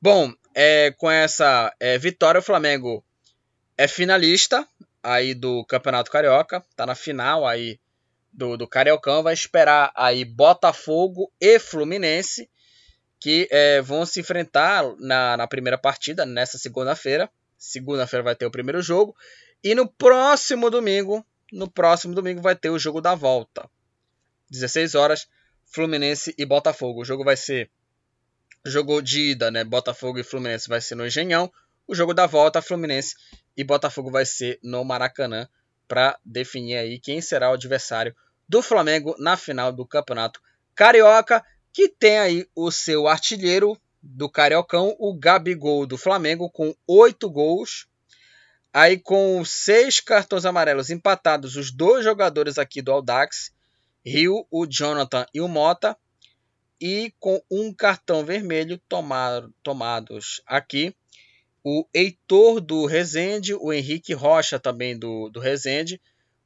[0.00, 3.04] Bom, é, com essa é, vitória, o Flamengo
[3.78, 4.66] é finalista
[5.00, 7.78] aí do Campeonato Carioca, tá na final aí
[8.32, 12.50] do, do Cariocão, vai esperar aí Botafogo e Fluminense,
[13.20, 17.30] que é, vão se enfrentar na, na primeira partida, nessa segunda-feira.
[17.56, 19.16] Segunda-feira vai ter o primeiro jogo.
[19.62, 23.68] E no próximo domingo, no próximo domingo vai ter o jogo da volta.
[24.50, 25.28] 16 horas,
[25.64, 27.02] Fluminense e Botafogo.
[27.02, 27.70] O jogo vai ser
[28.64, 29.64] jogo de ida, né?
[29.64, 31.50] Botafogo e Fluminense vai ser no Engenhão.
[31.86, 33.16] O jogo da volta, Fluminense
[33.58, 35.48] e Botafogo vai ser no Maracanã
[35.88, 38.14] para definir aí quem será o adversário
[38.48, 40.40] do Flamengo na final do Campeonato
[40.76, 47.28] Carioca, que tem aí o seu artilheiro do Cariocão, o Gabigol do Flamengo, com oito
[47.28, 47.88] gols.
[48.72, 53.50] Aí com seis cartões amarelos empatados, os dois jogadores aqui do Aldax,
[54.06, 55.96] Rio, o Jonathan e o Mota
[56.80, 60.94] e com um cartão vermelho tomado, tomados aqui
[61.70, 66.00] o Heitor do Rezende, o Henrique Rocha também do, do Rezende,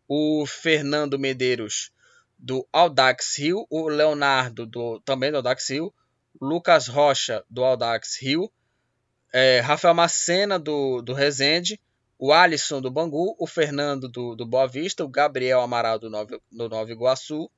[0.09, 1.93] o Fernando Medeiros
[2.37, 5.95] do Audax Rio, o Leonardo do, também do Audax Rio,
[6.41, 8.51] Lucas Rocha do Audax Rio,
[9.33, 11.81] é, Rafael Macena do, do Rezende,
[12.19, 16.41] o Alisson do Bangu, o Fernando do, do Boa Vista, o Gabriel Amaral do Nova,
[16.51, 17.49] do Nova Iguaçu,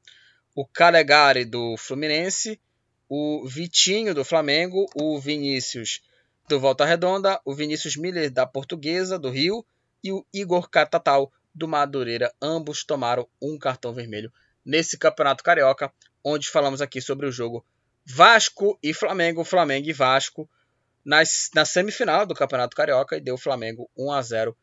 [0.54, 2.60] o Calegari do Fluminense,
[3.08, 6.02] o Vitinho do Flamengo, o Vinícius
[6.46, 9.64] do Volta Redonda, o Vinícius Miller da Portuguesa do Rio
[10.02, 12.34] e o Igor Catatal do Madureira.
[12.40, 14.32] Ambos tomaram um cartão vermelho
[14.64, 15.92] nesse Campeonato Carioca,
[16.22, 17.64] onde falamos aqui sobre o jogo
[18.04, 20.48] Vasco e Flamengo, Flamengo e Vasco
[21.04, 24.56] nas, na semifinal do Campeonato Carioca e deu Flamengo 1 a 0.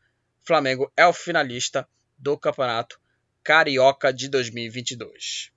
[0.44, 3.00] Flamengo é o finalista do Campeonato
[3.42, 5.52] Carioca de 2022.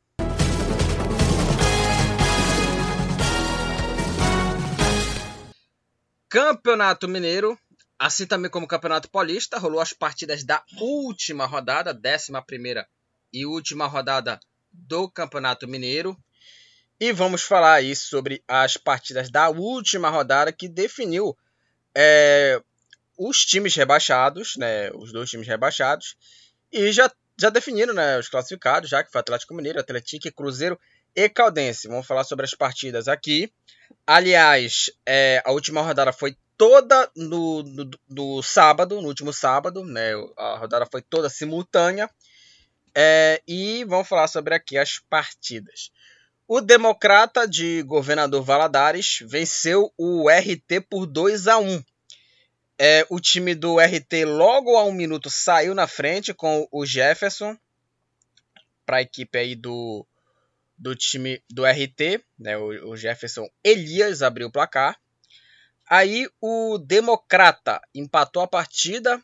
[6.29, 7.57] Campeonato Mineiro,
[7.99, 12.85] assim também como o Campeonato Paulista, rolou as partidas da última rodada, 11
[13.31, 14.39] e última rodada
[14.71, 16.17] do Campeonato Mineiro.
[16.99, 21.37] E vamos falar aí sobre as partidas da última rodada que definiu
[21.93, 22.61] é,
[23.17, 26.17] os times rebaixados, né, os dois times rebaixados,
[26.71, 30.79] e já, já definiram né, os classificados, já que foi Atlético Mineiro, Atlético, Cruzeiro
[31.15, 31.87] e Caldense.
[31.87, 33.51] Vamos falar sobre as partidas aqui.
[34.07, 40.11] Aliás, é, a última rodada foi toda no, no, no, sábado, no último sábado, né?
[40.37, 42.09] A rodada foi toda simultânea.
[42.93, 45.91] É, e vamos falar sobre aqui as partidas.
[46.47, 51.83] O Democrata de Governador Valadares venceu o RT por 2 a 1.
[52.77, 57.57] É, o time do RT logo a um minuto saiu na frente com o Jefferson
[58.85, 60.05] para a equipe aí do
[60.77, 64.99] do time do RT, né, o, Jefferson Elias abriu o placar.
[65.89, 69.23] Aí o Democrata empatou a partida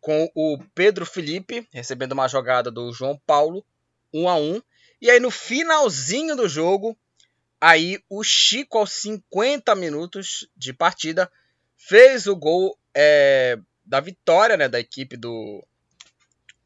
[0.00, 3.64] com o Pedro Felipe recebendo uma jogada do João Paulo,
[4.12, 4.62] 1 a 1.
[5.00, 6.96] E aí no finalzinho do jogo,
[7.60, 11.30] aí o Chico aos 50 minutos de partida
[11.76, 15.64] fez o gol é, da vitória né, da equipe do,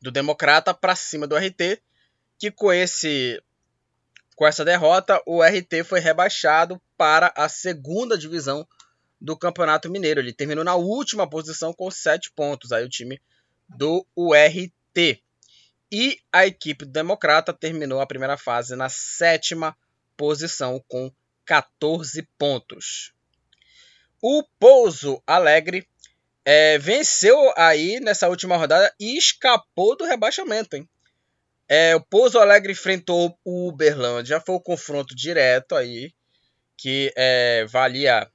[0.00, 1.80] do Democrata para cima do RT,
[2.38, 3.40] que com esse
[4.34, 8.66] Com essa derrota, o RT foi rebaixado para a segunda divisão
[9.20, 10.20] do Campeonato Mineiro.
[10.20, 12.72] Ele terminou na última posição com 7 pontos.
[12.72, 13.20] Aí o time
[13.68, 15.22] do URT.
[15.90, 19.76] E a equipe Democrata terminou a primeira fase na sétima
[20.16, 21.12] posição com
[21.44, 23.12] 14 pontos.
[24.20, 25.86] O Pouso Alegre
[26.44, 30.88] é, venceu aí nessa última rodada e escapou do rebaixamento, hein?
[31.74, 36.12] É, o Pouso Alegre enfrentou o Uberlândia, foi o confronto direto aí,
[36.76, 38.30] que é, valia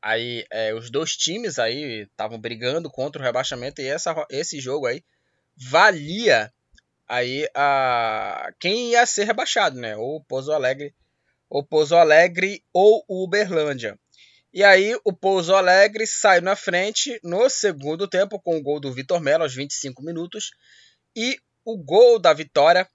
[0.00, 4.86] aí é, os dois times aí estavam brigando contra o rebaixamento e essa, esse jogo
[4.86, 5.04] aí
[5.54, 6.50] valia
[7.06, 9.94] aí a quem ia ser rebaixado, né?
[9.94, 10.94] Ou Pouso Alegre,
[11.50, 13.98] ou Pouso Alegre ou Uberlândia.
[14.50, 18.90] E aí o Pouso Alegre saiu na frente no segundo tempo com o gol do
[18.94, 20.52] Vitor Melo aos 25 minutos
[21.14, 21.38] e
[21.68, 22.88] o gol da vitória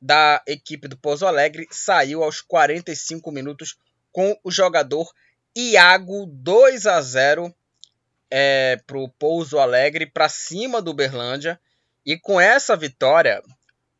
[0.00, 3.76] da equipe do Pouso Alegre saiu aos 45 minutos
[4.12, 5.12] com o jogador
[5.56, 7.52] Iago 2 a 0
[8.30, 11.60] é, para o Pouso Alegre para cima do Berlândia
[12.04, 13.42] e com essa vitória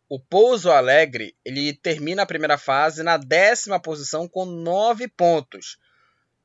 [0.09, 5.79] o Pouso Alegre ele termina a primeira fase na décima posição com nove pontos.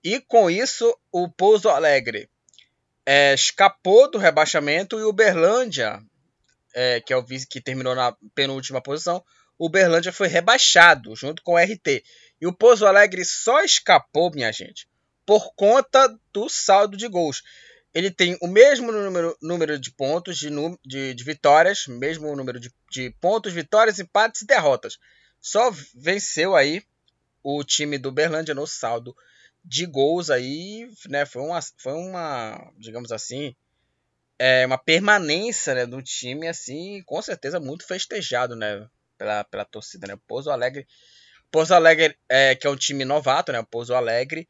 [0.04, 2.28] E com isso, o Pouso Alegre
[3.06, 6.02] é, escapou do rebaixamento e o Berlândia,
[6.74, 9.24] é, que é o vice que terminou na penúltima posição,
[9.58, 12.04] o Berlândia foi rebaixado junto com o RT.
[12.40, 14.88] E o Pouso Alegre só escapou, minha gente,
[15.26, 17.44] por conta do saldo de gols.
[17.94, 20.50] Ele tem o mesmo número, número de pontos, de,
[20.86, 24.98] de, de vitórias, mesmo número de, de pontos, vitórias, empates e derrotas.
[25.40, 26.84] Só venceu aí
[27.44, 29.16] o time do Berlândia no saldo
[29.64, 31.26] de gols aí, né?
[31.26, 33.56] Foi uma, foi uma digamos assim,
[34.44, 38.88] é, uma permanência né, do time, assim, com certeza muito festejado, né?
[39.16, 40.18] Pela, pela torcida, né?
[40.28, 40.88] Pouso Alegre,
[41.52, 43.64] Pouso Alegre, é, que é um time novato, né?
[43.70, 44.50] Pouso Alegre,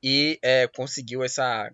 [0.00, 1.68] e é, conseguiu essa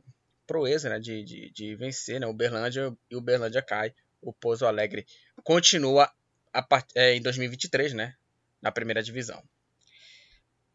[0.47, 0.99] proeza, né?
[0.99, 2.27] De, de, de vencer, né?
[2.27, 3.93] O Berlândia e o Berlândia cai.
[4.23, 5.07] O Pouso Alegre
[5.45, 6.11] continua
[6.55, 8.15] a é, em 2023, né?
[8.63, 9.43] Na primeira divisão.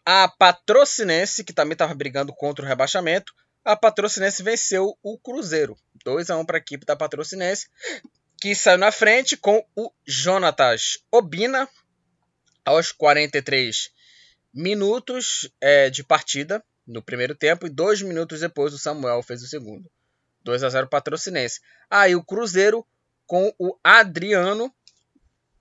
[0.06, 3.34] A Patrocinense, que também estava brigando contra o rebaixamento,
[3.66, 5.76] a Patrocinense venceu o Cruzeiro.
[6.06, 7.68] 2 a 1 para a equipe da Patrocinense,
[8.40, 11.68] que saiu na frente com o Jonatas Obina
[12.64, 13.92] aos 43
[14.54, 19.48] minutos é, de partida no primeiro tempo e dois minutos depois o Samuel fez o
[19.48, 19.90] segundo.
[20.44, 21.60] 2 a 0 Patrocinense.
[21.90, 22.86] Aí o Cruzeiro
[23.26, 24.72] com o Adriano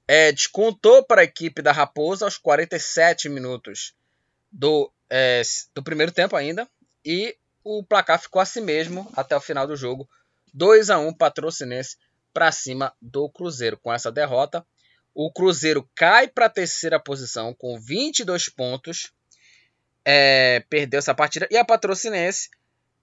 [0.07, 3.95] é, descontou para a equipe da Raposa aos 47 minutos
[4.53, 5.41] do, é,
[5.75, 6.69] do primeiro tempo ainda.
[7.03, 7.35] E
[7.65, 10.09] o placar ficou assim mesmo até o final do jogo.
[10.53, 11.97] 2 a 1 Patrocinense
[12.33, 13.79] para cima do Cruzeiro.
[13.79, 14.65] Com essa derrota,
[15.15, 19.12] o Cruzeiro cai para a terceira posição com 22 pontos.
[20.05, 21.49] É, perdeu essa partida.
[21.51, 22.51] E a Patrocinense,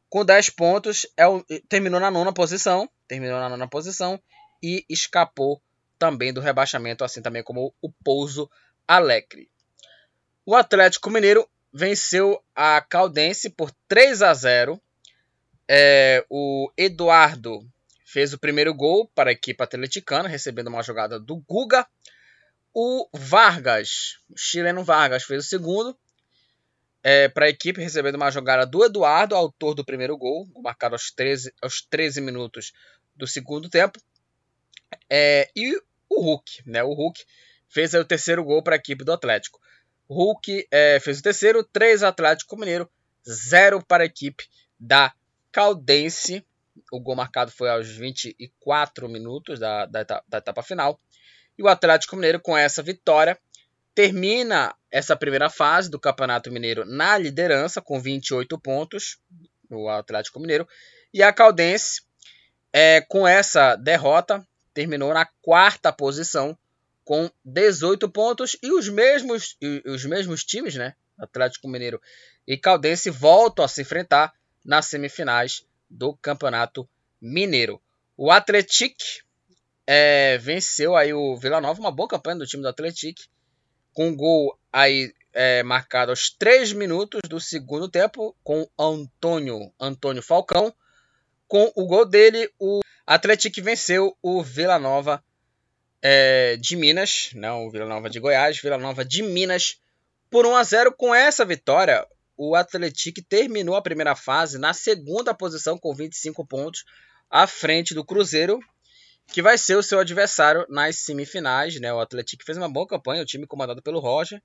[0.07, 2.88] com 10 pontos, é o, terminou na nona posição.
[3.07, 4.22] Terminou na nona posição
[4.62, 5.62] e escapou
[5.97, 8.49] também do rebaixamento, assim também como o Pouso
[8.88, 9.49] Alegre.
[10.45, 14.82] O Atlético Mineiro venceu a Caldense por 3 a 0.
[15.67, 17.65] É, o Eduardo
[18.05, 21.88] fez o primeiro gol para a equipe atleticana, recebendo uma jogada do Guga.
[22.74, 25.97] O Vargas, o chileno Vargas, fez o segundo
[27.03, 31.11] é, para a equipe, recebendo uma jogada do Eduardo, autor do primeiro gol, marcado aos
[31.11, 32.74] 13, aos 13 minutos
[33.15, 33.99] do segundo tempo.
[35.09, 35.76] É, e
[36.09, 36.84] o Hulk, né?
[36.84, 37.24] O Hulk
[37.67, 39.59] fez o terceiro gol para a equipe do Atlético.
[40.12, 42.89] Hulk é, fez o terceiro, 3 Atlético Mineiro,
[43.28, 44.45] 0 para a equipe
[44.78, 45.14] da
[45.51, 46.45] Caldense.
[46.91, 50.99] O gol marcado foi aos 24 minutos da, da, da etapa final.
[51.57, 53.39] E o Atlético Mineiro, com essa vitória,
[53.95, 59.18] termina essa primeira fase do Campeonato Mineiro na liderança, com 28 pontos,
[59.70, 60.68] o Atlético Mineiro.
[61.14, 62.01] E a Caldense,
[62.74, 66.57] é, com essa derrota, terminou na quarta posição,
[67.04, 70.95] com 18 pontos e os mesmos, e os mesmos times, né?
[71.18, 72.02] Atlético Mineiro
[72.47, 74.34] e Caldense voltam a se enfrentar
[74.64, 76.88] nas semifinais do Campeonato
[77.22, 77.82] Mineiro.
[78.18, 78.95] O Atlético
[79.86, 83.22] é, venceu aí o Vila Nova, uma boa campanha do time do Atlético,
[83.93, 90.22] com um gol aí é, marcado aos 3 minutos do segundo tempo com Antônio Antônio
[90.22, 90.74] Falcão.
[91.47, 95.24] Com o gol dele, o Atlético venceu o Vila Nova
[96.02, 99.80] é, de Minas, não Vila Nova de Goiás, Vila Nova de Minas,
[100.30, 102.08] por 1 a 0 com essa vitória.
[102.36, 106.86] O Atlético terminou a primeira fase na segunda posição com 25 pontos,
[107.30, 108.60] à frente do Cruzeiro,
[109.28, 111.80] que vai ser o seu adversário nas semifinais.
[111.80, 111.93] Né?
[111.93, 114.41] O Atlético fez uma boa campanha, o time comandado pelo Roger.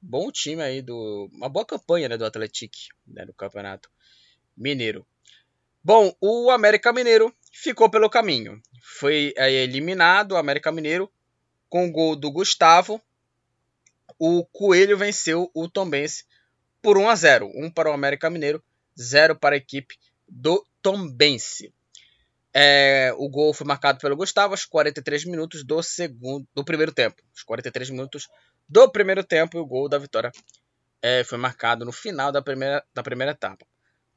[0.00, 2.76] bom time aí do uma boa campanha né, do Atlético
[3.06, 3.88] né, no Campeonato
[4.56, 5.06] Mineiro.
[5.82, 8.60] Bom, o América Mineiro ficou pelo caminho.
[8.82, 11.12] Foi aí, eliminado o América Mineiro
[11.68, 13.00] com o gol do Gustavo.
[14.18, 16.24] O Coelho venceu o Tombense
[16.80, 18.62] por 1 a 0, 1 para o América Mineiro,
[18.98, 19.96] 0 para a equipe
[20.28, 21.72] do Tombense.
[22.54, 27.22] É, o gol foi marcado pelo Gustavo aos 43 minutos do segundo do primeiro tempo.
[27.34, 28.28] Os 43 minutos
[28.68, 30.30] do primeiro tempo e o gol da vitória
[31.00, 33.66] é, foi marcado no final da primeira, da primeira etapa.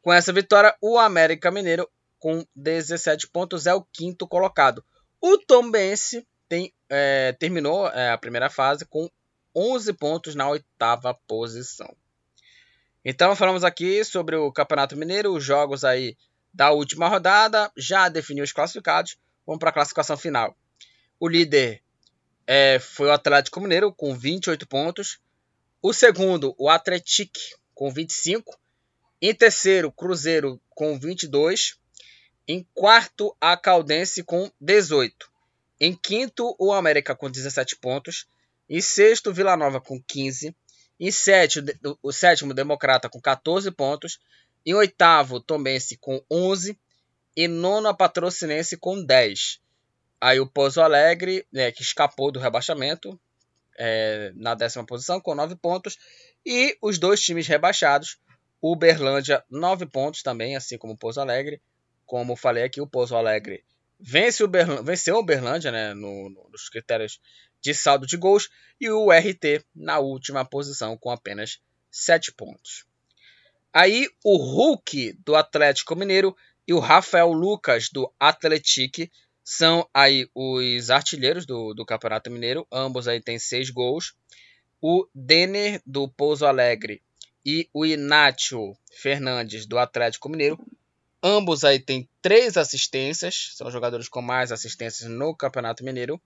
[0.01, 1.89] Com essa vitória, o América Mineiro,
[2.25, 4.83] com 17 pontos, é o quinto colocado.
[5.21, 9.07] O Tombense tem, é, terminou é, a primeira fase com
[9.55, 11.95] 11 pontos na oitava posição.
[13.05, 16.17] Então falamos aqui sobre o Campeonato Mineiro, os jogos aí
[16.51, 19.19] da última rodada, já definiu os classificados.
[19.45, 20.57] Vamos para a classificação final.
[21.19, 21.83] O líder
[22.47, 25.19] é, foi o Atlético Mineiro com 28 pontos.
[25.79, 27.37] O segundo, o Atlético,
[27.75, 28.59] com 25.
[29.21, 31.84] Em terceiro, Cruzeiro com 22.
[32.47, 35.29] Em quarto, a Caldense com 18.
[35.79, 38.27] Em quinto, o América com 17 pontos.
[38.69, 40.55] Em sexto, Vila Nova com 15.
[40.99, 41.67] Em sétimo,
[42.01, 44.19] o sétimo, Democrata com 14 pontos.
[44.65, 46.77] Em oitavo, Tombense com 11.
[47.35, 49.59] E nono, a Patrocinense com 10.
[50.21, 53.19] Aí o Pouso Alegre, né, que escapou do rebaixamento,
[53.77, 55.97] é, na décima posição, com 9 pontos.
[56.45, 58.17] E os dois times rebaixados,
[58.61, 61.61] Uberlândia, 9 pontos também, assim como o Pouso Alegre.
[62.05, 63.63] Como falei aqui, o Pouso Alegre
[63.99, 64.49] vence o
[64.83, 67.19] venceu o Uberlândia né, no, no, nos critérios
[67.61, 68.49] de saldo de gols.
[68.79, 72.85] E o RT na última posição, com apenas 7 pontos.
[73.73, 76.35] Aí o Hulk do Atlético Mineiro
[76.67, 79.09] e o Rafael Lucas do Atlético
[79.43, 82.67] são aí os artilheiros do, do Campeonato Mineiro.
[82.71, 84.15] Ambos aí têm seis gols.
[84.81, 87.01] O Denner do Pouso Alegre
[87.45, 90.57] e o Inácio Fernandes do Atlético Mineiro.
[91.27, 93.53] Ambos aí têm três assistências.
[93.55, 96.21] São jogadores com mais assistências no Campeonato Mineiro.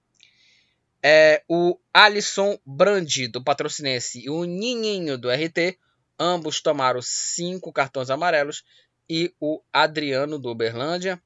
[1.01, 5.79] É, o Alisson Brandi do Patrocinense e o Nininho do RT
[6.19, 8.65] Ambos tomaram cinco cartões amarelos.
[9.09, 11.19] E o Adriano do Uberlândia,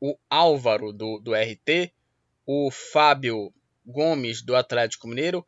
[0.00, 1.92] o Álvaro do, do RT,
[2.46, 3.52] o Fábio
[3.84, 5.44] Gomes do Atlético Mineiro,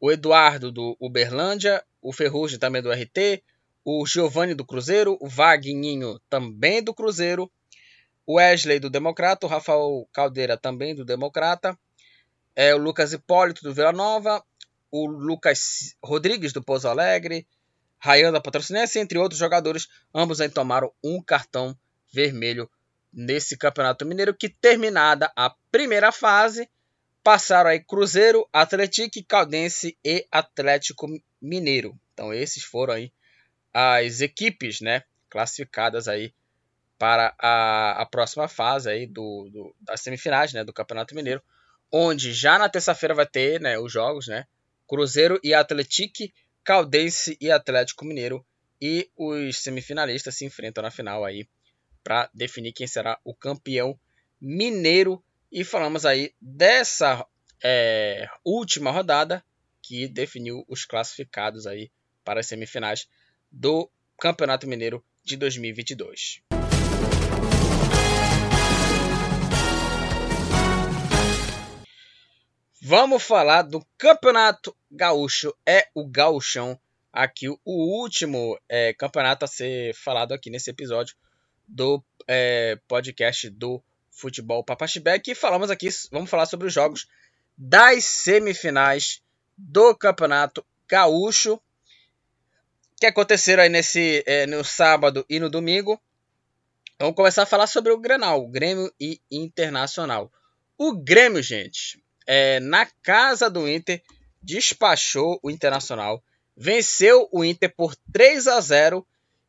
[0.00, 3.42] o Eduardo do Uberlândia, o Ferrugem também do RT,
[3.84, 7.50] o Giovanni do Cruzeiro, o Vagninho também do Cruzeiro,
[8.26, 11.78] o Wesley do Democrata, o Rafael Caldeira também do Democrata,
[12.56, 14.42] é, o Lucas Hipólito do Vila Nova,
[14.90, 17.46] o Lucas Rodrigues do Pouso Alegre,
[17.98, 21.76] Rayan da Patrocinense, entre outros jogadores, ambos aí tomaram um cartão
[22.12, 22.70] vermelho
[23.12, 26.68] nesse Campeonato Mineiro, que terminada a primeira fase,
[27.22, 31.06] passaram aí Cruzeiro, Atlético, Caldense e Atlético
[31.40, 31.98] Mineiro.
[32.12, 33.12] Então esses foram aí
[33.74, 36.32] as equipes, né, classificadas aí
[36.96, 41.42] para a, a próxima fase aí do, do, das semifinais, né, do Campeonato Mineiro,
[41.90, 44.46] onde já na terça-feira vai ter, né, os jogos, né,
[44.86, 48.44] Cruzeiro e Atlético Caldense e Atlético Mineiro.
[48.80, 51.48] E os semifinalistas se enfrentam na final aí
[52.02, 53.98] para definir quem será o campeão
[54.40, 55.22] mineiro.
[55.50, 57.26] E falamos aí dessa
[57.62, 59.44] é, última rodada
[59.80, 61.90] que definiu os classificados aí
[62.24, 63.08] para as semifinais
[63.54, 66.42] do Campeonato Mineiro de 2022.
[72.82, 75.54] Vamos falar do Campeonato Gaúcho.
[75.64, 76.78] É o Gauchão
[77.12, 81.16] aqui, o último é, campeonato a ser falado aqui nesse episódio
[81.66, 85.30] do é, podcast do Futebol Papachibeck.
[85.30, 87.06] E falamos aqui, vamos falar sobre os jogos
[87.56, 89.22] das semifinais
[89.56, 91.60] do Campeonato Gaúcho
[92.96, 96.00] que aconteceram aí nesse, é, no sábado e no domingo.
[96.98, 100.32] Vamos começar a falar sobre o Grenal, Grêmio e Internacional.
[100.78, 104.02] O Grêmio, gente, é, na casa do Inter,
[104.42, 106.22] despachou o Internacional,
[106.56, 109.06] venceu o Inter por 3 a 0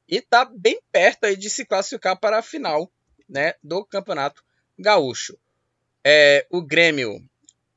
[0.08, 2.92] e está bem perto aí de se classificar para a final
[3.28, 4.44] né, do Campeonato
[4.78, 5.38] Gaúcho.
[6.04, 7.24] É, o Grêmio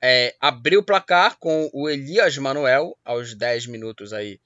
[0.01, 4.41] é, abriu o placar com o Elias Manuel aos 10 minutos aí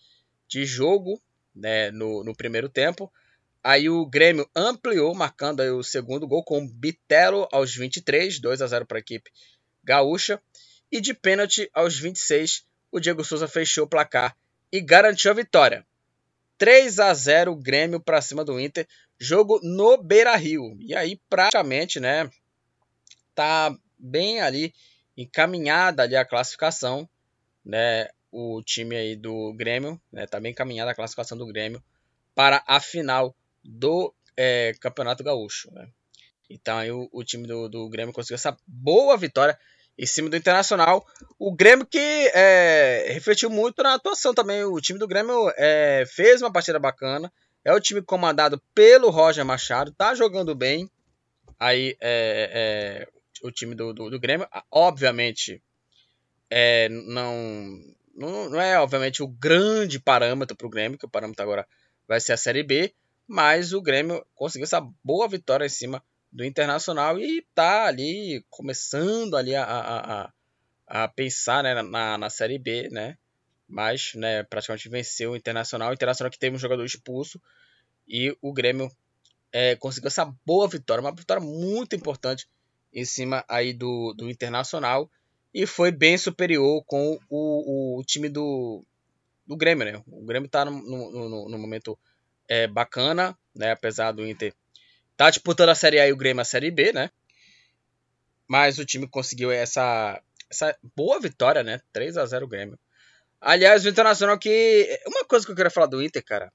[0.53, 1.21] de jogo
[1.55, 3.11] né, no, no primeiro tempo.
[3.65, 8.67] Aí o Grêmio ampliou, marcando aí o segundo gol com o aos 23, 2 a
[8.67, 9.31] 0 para a equipe
[9.83, 10.41] gaúcha.
[10.91, 14.37] E de pênalti aos 26, o Diego Souza fechou o placar
[14.71, 15.87] e garantiu a vitória.
[16.59, 18.87] 3 a 0 Grêmio para cima do Inter,
[19.19, 20.77] jogo no Beira-Rio.
[20.81, 22.29] E aí praticamente, né,
[23.35, 24.75] tá bem ali
[25.17, 27.09] encaminhada ali a classificação,
[27.65, 28.09] né?
[28.33, 31.83] O time aí do Grêmio, né, tá bem encaminhada a classificação do Grêmio
[32.35, 35.71] para a final do é, Campeonato Gaúcho.
[35.73, 35.87] Né?
[36.49, 39.59] Então aí o, o time do, do, Grêmio conseguiu essa boa vitória
[39.99, 41.07] em cima do Internacional.
[41.39, 41.99] O Grêmio que
[42.35, 44.65] é, refletiu muito na atuação também.
[44.65, 47.31] O time do Grêmio é, fez uma partida bacana.
[47.63, 50.91] É o time comandado pelo Roger Machado, tá jogando bem.
[51.61, 55.63] Aí é, é o time do, do, do Grêmio, obviamente,
[56.51, 57.81] é, não,
[58.15, 61.67] não, não é obviamente o grande parâmetro para o Grêmio, que o parâmetro agora
[62.07, 62.95] vai ser a Série B,
[63.27, 69.37] mas o Grêmio conseguiu essa boa vitória em cima do Internacional e tá ali começando
[69.37, 70.33] ali a, a, a,
[71.05, 73.17] a pensar né, na, na Série B, né?
[73.69, 75.91] Mas né, praticamente venceu o Internacional.
[75.91, 77.41] O Internacional que teve um jogador expulso
[78.07, 78.91] e o Grêmio
[79.51, 82.49] é, conseguiu essa boa vitória, uma vitória muito importante
[82.93, 85.11] em cima aí do, do Internacional
[85.55, 88.85] e foi bem superior com o, o time do,
[89.47, 90.03] do Grêmio, né?
[90.07, 91.99] O Grêmio tá no, no, no momento
[92.49, 93.73] é, bacana, né?
[93.73, 94.55] Apesar do Inter
[95.17, 97.11] tá disputando a Série A e o Grêmio a Série B, né?
[98.49, 100.21] Mas o time conseguiu essa,
[100.51, 101.81] essa boa vitória, né?
[101.93, 102.79] 3 a 0 o Grêmio.
[103.41, 105.01] Aliás, o Internacional que.
[105.07, 106.53] Uma coisa que eu queria falar do Inter, cara.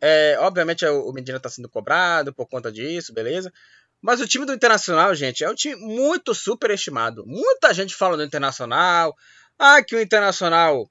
[0.00, 3.52] É, obviamente o Medina tá sendo cobrado por conta disso, beleza?
[4.00, 7.24] Mas o time do Internacional, gente, é um time muito superestimado.
[7.26, 9.14] Muita gente fala do Internacional.
[9.58, 10.88] Ah, que o Internacional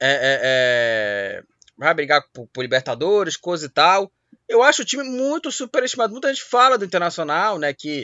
[0.00, 1.42] é, é, é,
[1.78, 4.10] vai brigar por, por, Libertadores, coisa e tal.
[4.48, 6.12] Eu acho o time muito superestimado.
[6.12, 7.72] Muita gente fala do Internacional, né?
[7.72, 8.02] Que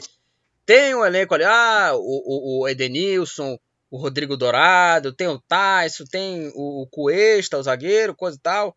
[0.65, 3.59] tem um elenco ali, ah, o, o, o Edenilson,
[3.91, 8.77] o Rodrigo Dourado, tem o Tyson, tem o, o Cuesta, o zagueiro, coisa e tal.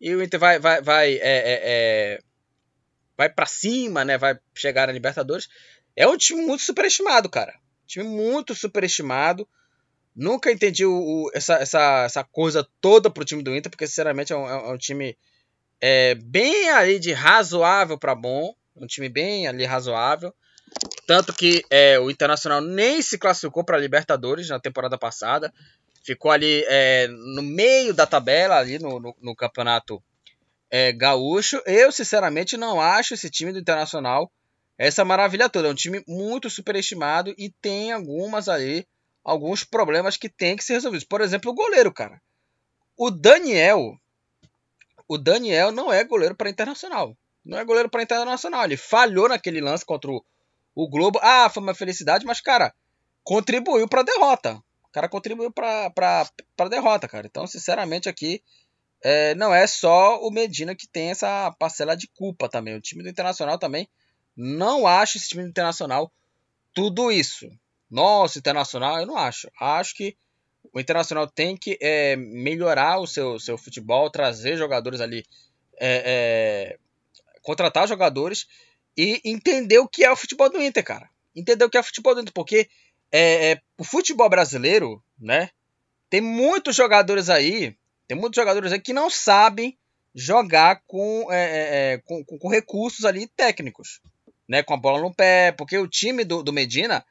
[0.00, 2.18] E o Inter vai, vai, vai é, é, é
[3.20, 4.16] vai para cima, né?
[4.16, 5.46] Vai chegar na Libertadores.
[5.94, 7.52] É um time muito superestimado, cara.
[7.86, 9.46] time muito superestimado.
[10.16, 14.32] Nunca entendi o, o, essa, essa, essa coisa toda pro time do Inter, porque sinceramente
[14.32, 15.18] é um, é um time
[15.82, 18.54] é, bem ali de razoável para bom.
[18.74, 20.34] Um time bem ali razoável.
[21.06, 25.52] Tanto que é, o Internacional nem se classificou para Libertadores na temporada passada.
[26.02, 30.02] Ficou ali é, no meio da tabela, ali no, no, no campeonato
[30.70, 31.60] é, gaúcho.
[31.66, 34.30] Eu, sinceramente, não acho esse time do Internacional
[34.80, 35.68] essa maravilha toda.
[35.68, 38.86] É um time muito superestimado e tem algumas aí,
[39.22, 41.04] alguns problemas que tem que ser resolvidos.
[41.04, 42.18] Por exemplo, o goleiro, cara.
[42.96, 43.94] O Daniel,
[45.06, 47.14] o Daniel não é goleiro para Internacional.
[47.44, 48.64] Não é goleiro para Internacional.
[48.64, 50.24] Ele falhou naquele lance contra o,
[50.74, 51.18] o Globo.
[51.22, 52.72] Ah, foi uma felicidade, mas, cara,
[53.22, 54.62] contribuiu para derrota.
[54.84, 56.32] O cara contribuiu para
[56.70, 57.26] derrota, cara.
[57.26, 58.42] Então, sinceramente, aqui
[59.02, 62.76] é, não é só o Medina que tem essa parcela de culpa também.
[62.76, 63.88] O time do Internacional também
[64.36, 66.12] não acha esse time do Internacional
[66.74, 67.50] tudo isso.
[67.90, 69.50] Nossa, Internacional, eu não acho.
[69.58, 70.16] Acho que
[70.72, 75.24] o Internacional tem que é, melhorar o seu, seu futebol, trazer jogadores ali,
[75.78, 76.78] é, é,
[77.42, 78.46] contratar jogadores
[78.96, 81.08] e entender o que é o futebol do Inter, cara.
[81.34, 82.68] Entender o que é o futebol do Inter, porque
[83.10, 85.50] é, é, o futebol brasileiro, né?
[86.08, 87.76] Tem muitos jogadores aí
[88.10, 89.78] tem muitos jogadores aí que não sabem
[90.12, 94.00] jogar com, é, é, é com, com, recursos ali técnicos,
[94.48, 94.64] né?
[94.64, 97.06] Com a bola no pé, porque o time do, do Medina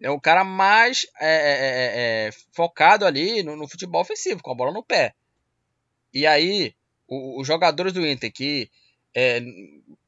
[0.00, 4.54] é o cara mais é, é, é focado ali no, no, futebol ofensivo, com a
[4.54, 5.12] bola no pé.
[6.12, 6.72] E aí,
[7.08, 8.70] o, os jogadores do Inter que,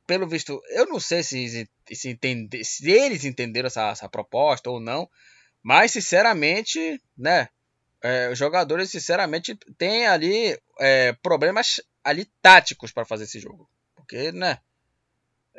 [0.07, 4.79] pelo visto, eu não sei se, se, entender, se eles entenderam essa, essa proposta ou
[4.79, 5.11] não,
[5.61, 7.49] mas sinceramente, né?
[8.03, 13.69] É, os jogadores, sinceramente, têm ali é, problemas ali táticos para fazer esse jogo.
[13.95, 14.59] Porque, né?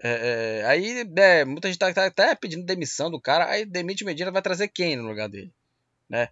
[0.03, 3.49] É, é aí é, muita gente tá, tá, até pedindo demissão do cara.
[3.49, 5.51] Aí demite Medina vai trazer quem no lugar dele?
[6.07, 6.29] Né?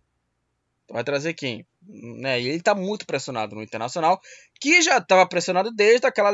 [0.89, 1.65] Vai trazer quem?
[1.81, 2.39] Né?
[2.41, 4.21] E ele está muito pressionado no Internacional,
[4.59, 6.31] que já estava pressionado desde aquela,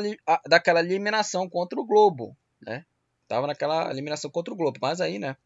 [0.47, 2.35] daquela eliminação contra o Globo.
[2.61, 2.85] Né?
[3.27, 4.77] Tava naquela eliminação contra o Globo.
[4.81, 5.37] Mas aí, né?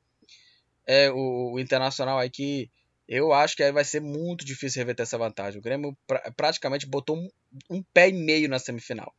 [0.88, 2.70] É o, o Internacional aí que
[3.08, 5.60] eu acho que aí vai ser muito difícil reverter essa vantagem.
[5.60, 7.30] O Grêmio pra, praticamente botou um,
[7.70, 9.14] um, pé e meio na semifinal.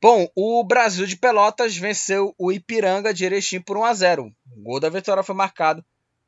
[0.00, 4.36] Bom, o Brasil de Pelotas venceu o Ipiranga de Erechim por 1 a 0.
[4.56, 5.84] O gol da vitória foi marcado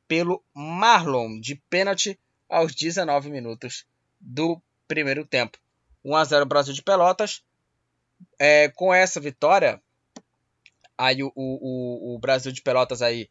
[0.07, 2.19] pelo Marlon de pênalti
[2.49, 3.85] aos 19 minutos
[4.19, 5.57] do primeiro tempo.
[6.03, 7.43] 1 a 0 Brasil de Pelotas.
[8.37, 9.81] É, com essa vitória,
[10.97, 13.29] aí o, o, o Brasil de Pelotas aí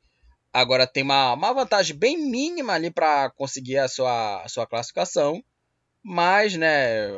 [0.53, 5.43] Agora tem uma, uma vantagem bem mínima ali para conseguir a sua, a sua classificação.
[6.03, 7.09] Mas, né,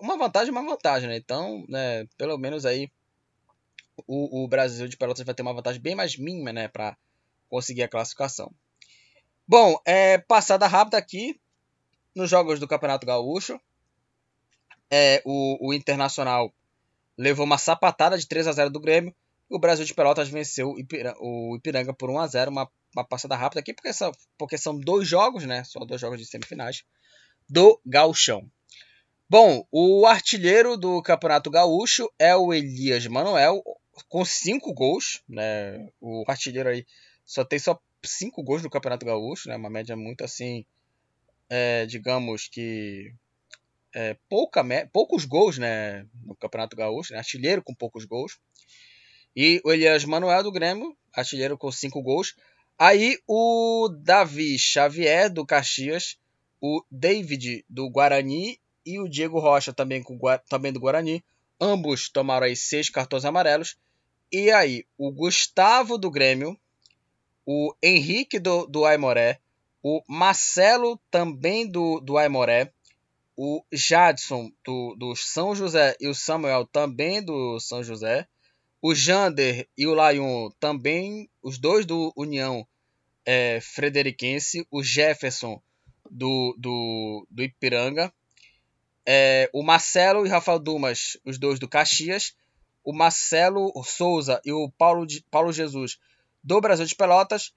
[0.00, 1.16] uma vantagem é uma vantagem, né?
[1.16, 2.90] Então, né, pelo menos aí
[4.06, 6.96] o, o Brasil de Pelotas vai ter uma vantagem bem mais mínima, né, para
[7.48, 8.52] conseguir a classificação.
[9.46, 11.40] Bom, é, passada rápida aqui,
[12.14, 13.60] nos jogos do Campeonato Gaúcho,
[14.90, 16.52] é, o, o Internacional
[17.16, 19.14] levou uma sapatada de 3 a 0 do Grêmio.
[19.48, 23.60] O Brasil de Pelotas venceu o Ipiranga, por 1 a 0 uma, uma passada rápida
[23.60, 25.62] aqui, porque, são, porque são dois jogos, né?
[25.64, 26.82] Só dois jogos de semifinais
[27.48, 28.50] do Gauchão.
[29.28, 33.62] Bom, o artilheiro do Campeonato Gaúcho é o Elias Manuel,
[34.08, 35.88] com cinco gols, né?
[36.00, 36.86] O artilheiro aí
[37.24, 39.56] só tem só cinco gols no Campeonato Gaúcho, né?
[39.56, 40.64] Uma média muito assim,
[41.48, 43.12] é, digamos que
[43.94, 46.06] é, pouca, poucos gols, né?
[46.24, 47.18] No Campeonato Gaúcho, né?
[47.18, 48.38] artilheiro com poucos gols.
[49.36, 52.34] E o Elias Manuel do Grêmio, artilheiro com cinco gols.
[52.78, 56.16] Aí o Davi Xavier do Caxias,
[56.60, 58.58] o David do Guarani.
[58.84, 60.16] E o Diego Rocha também, com,
[60.48, 61.22] também do Guarani.
[61.60, 63.76] Ambos tomaram aí seis cartões amarelos.
[64.30, 66.56] E aí, o Gustavo do Grêmio,
[67.44, 69.40] o Henrique do, do Aimoré,
[69.82, 72.72] o Marcelo também do, do Aimoré,
[73.36, 75.96] o Jadson do, do São José.
[76.00, 78.26] E o Samuel também do São José,
[78.88, 82.64] o Jander e o Laion também, os dois do União
[83.24, 85.60] é, Frederiquense, o Jefferson
[86.08, 88.14] do, do, do Ipiranga,
[89.04, 92.36] é, o Marcelo e Rafael Dumas, os dois do Caxias,
[92.84, 95.98] o Marcelo Souza e o Paulo, Paulo Jesus
[96.40, 97.52] do Brasil de Pelotas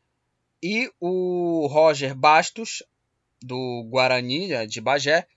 [0.64, 2.81] e o Roger Bastos
[3.39, 5.27] do Guarani né, de Bagé.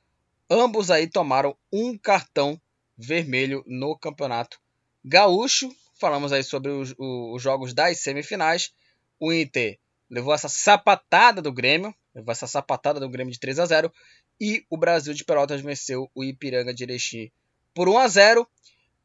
[0.49, 2.59] Ambos aí tomaram um cartão
[2.97, 4.59] vermelho no campeonato
[5.05, 5.71] gaúcho.
[6.03, 8.75] Falamos aí sobre os, os jogos das semifinais.
[9.21, 9.79] O Inter
[10.11, 13.93] levou essa sapatada do Grêmio, levou essa sapatada do Grêmio de 3 a 0
[14.41, 17.31] e o Brasil de Pelotas venceu o Ipiranga de Erechim
[17.73, 18.49] por 1 a 0.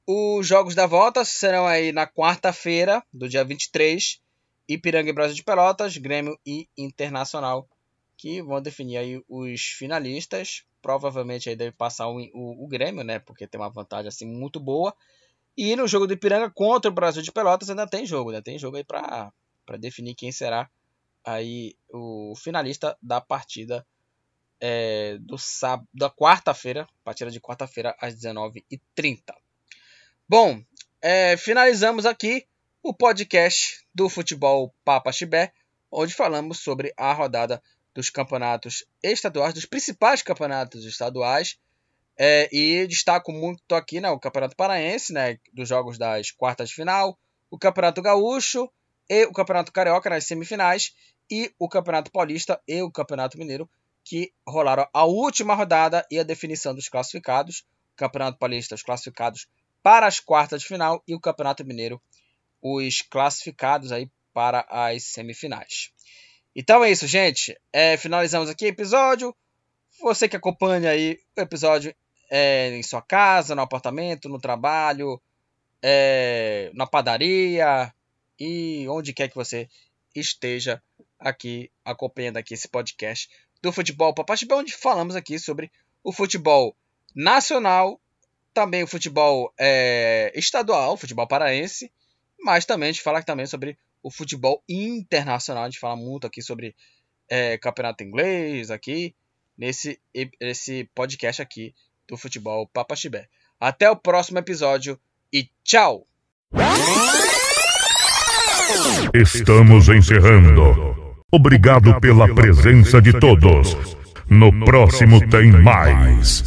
[0.07, 4.19] Os jogos da volta serão aí na quarta-feira, do dia 23,
[4.67, 7.69] Ipiranga e Brasil de Pelotas, Grêmio e Internacional,
[8.17, 10.63] que vão definir aí os finalistas.
[10.81, 13.19] Provavelmente aí deve passar o, o, o Grêmio, né?
[13.19, 14.95] Porque tem uma vantagem assim muito boa.
[15.57, 18.59] E no jogo do Ipiranga contra o Brasil de Pelotas ainda tem jogo, ainda tem
[18.59, 19.31] jogo aí para
[19.79, 20.69] definir quem será
[21.25, 23.85] aí o finalista da partida
[24.61, 29.33] é, do sábado, da quarta-feira, partida de quarta-feira às 19h30.
[30.29, 30.63] Bom,
[31.01, 32.47] é, finalizamos aqui
[32.83, 35.51] o podcast do Futebol Papa Chibé,
[35.91, 37.61] onde falamos sobre a rodada
[37.93, 41.57] dos campeonatos estaduais, dos principais campeonatos estaduais.
[42.19, 46.75] É, e destaco muito aqui né, o Campeonato Paraense, né, dos jogos das quartas de
[46.75, 47.17] final,
[47.51, 48.69] o Campeonato Gaúcho
[49.09, 50.93] e o Campeonato Carioca nas semifinais,
[51.29, 53.69] e o Campeonato Paulista e o Campeonato Mineiro
[54.03, 57.65] que rolaram a última rodada e a definição dos classificados.
[57.93, 59.47] O Campeonato Paulista, os classificados
[59.83, 62.01] para as quartas de final e o Campeonato Mineiro,
[62.61, 65.91] os classificados aí para as semifinais.
[66.55, 67.59] Então é isso, gente.
[67.73, 69.35] É, finalizamos aqui o episódio.
[70.01, 71.93] Você que acompanha aí o episódio
[72.29, 75.21] é, em sua casa, no apartamento, no trabalho,
[75.81, 77.93] é, na padaria
[78.39, 79.69] e onde quer que você
[80.13, 80.81] esteja
[81.19, 83.29] aqui acompanhando aqui esse podcast
[83.61, 85.71] do futebol Papachibé, onde falamos aqui sobre
[86.03, 86.75] o futebol
[87.15, 87.99] nacional,
[88.53, 91.91] também o futebol é, estadual, o futebol paraense,
[92.39, 96.41] mas também a gente fala também sobre o futebol internacional, a gente fala muito aqui
[96.41, 96.75] sobre
[97.27, 99.15] é, campeonato inglês aqui,
[99.57, 99.99] nesse,
[100.39, 101.73] nesse podcast aqui
[102.07, 103.27] do futebol Papachibé.
[103.59, 104.99] Até o próximo episódio
[105.31, 106.05] e tchau!
[109.13, 110.95] Estamos encerrando.
[111.31, 113.75] Obrigado pela presença de todos.
[114.29, 116.35] No próximo tem mais.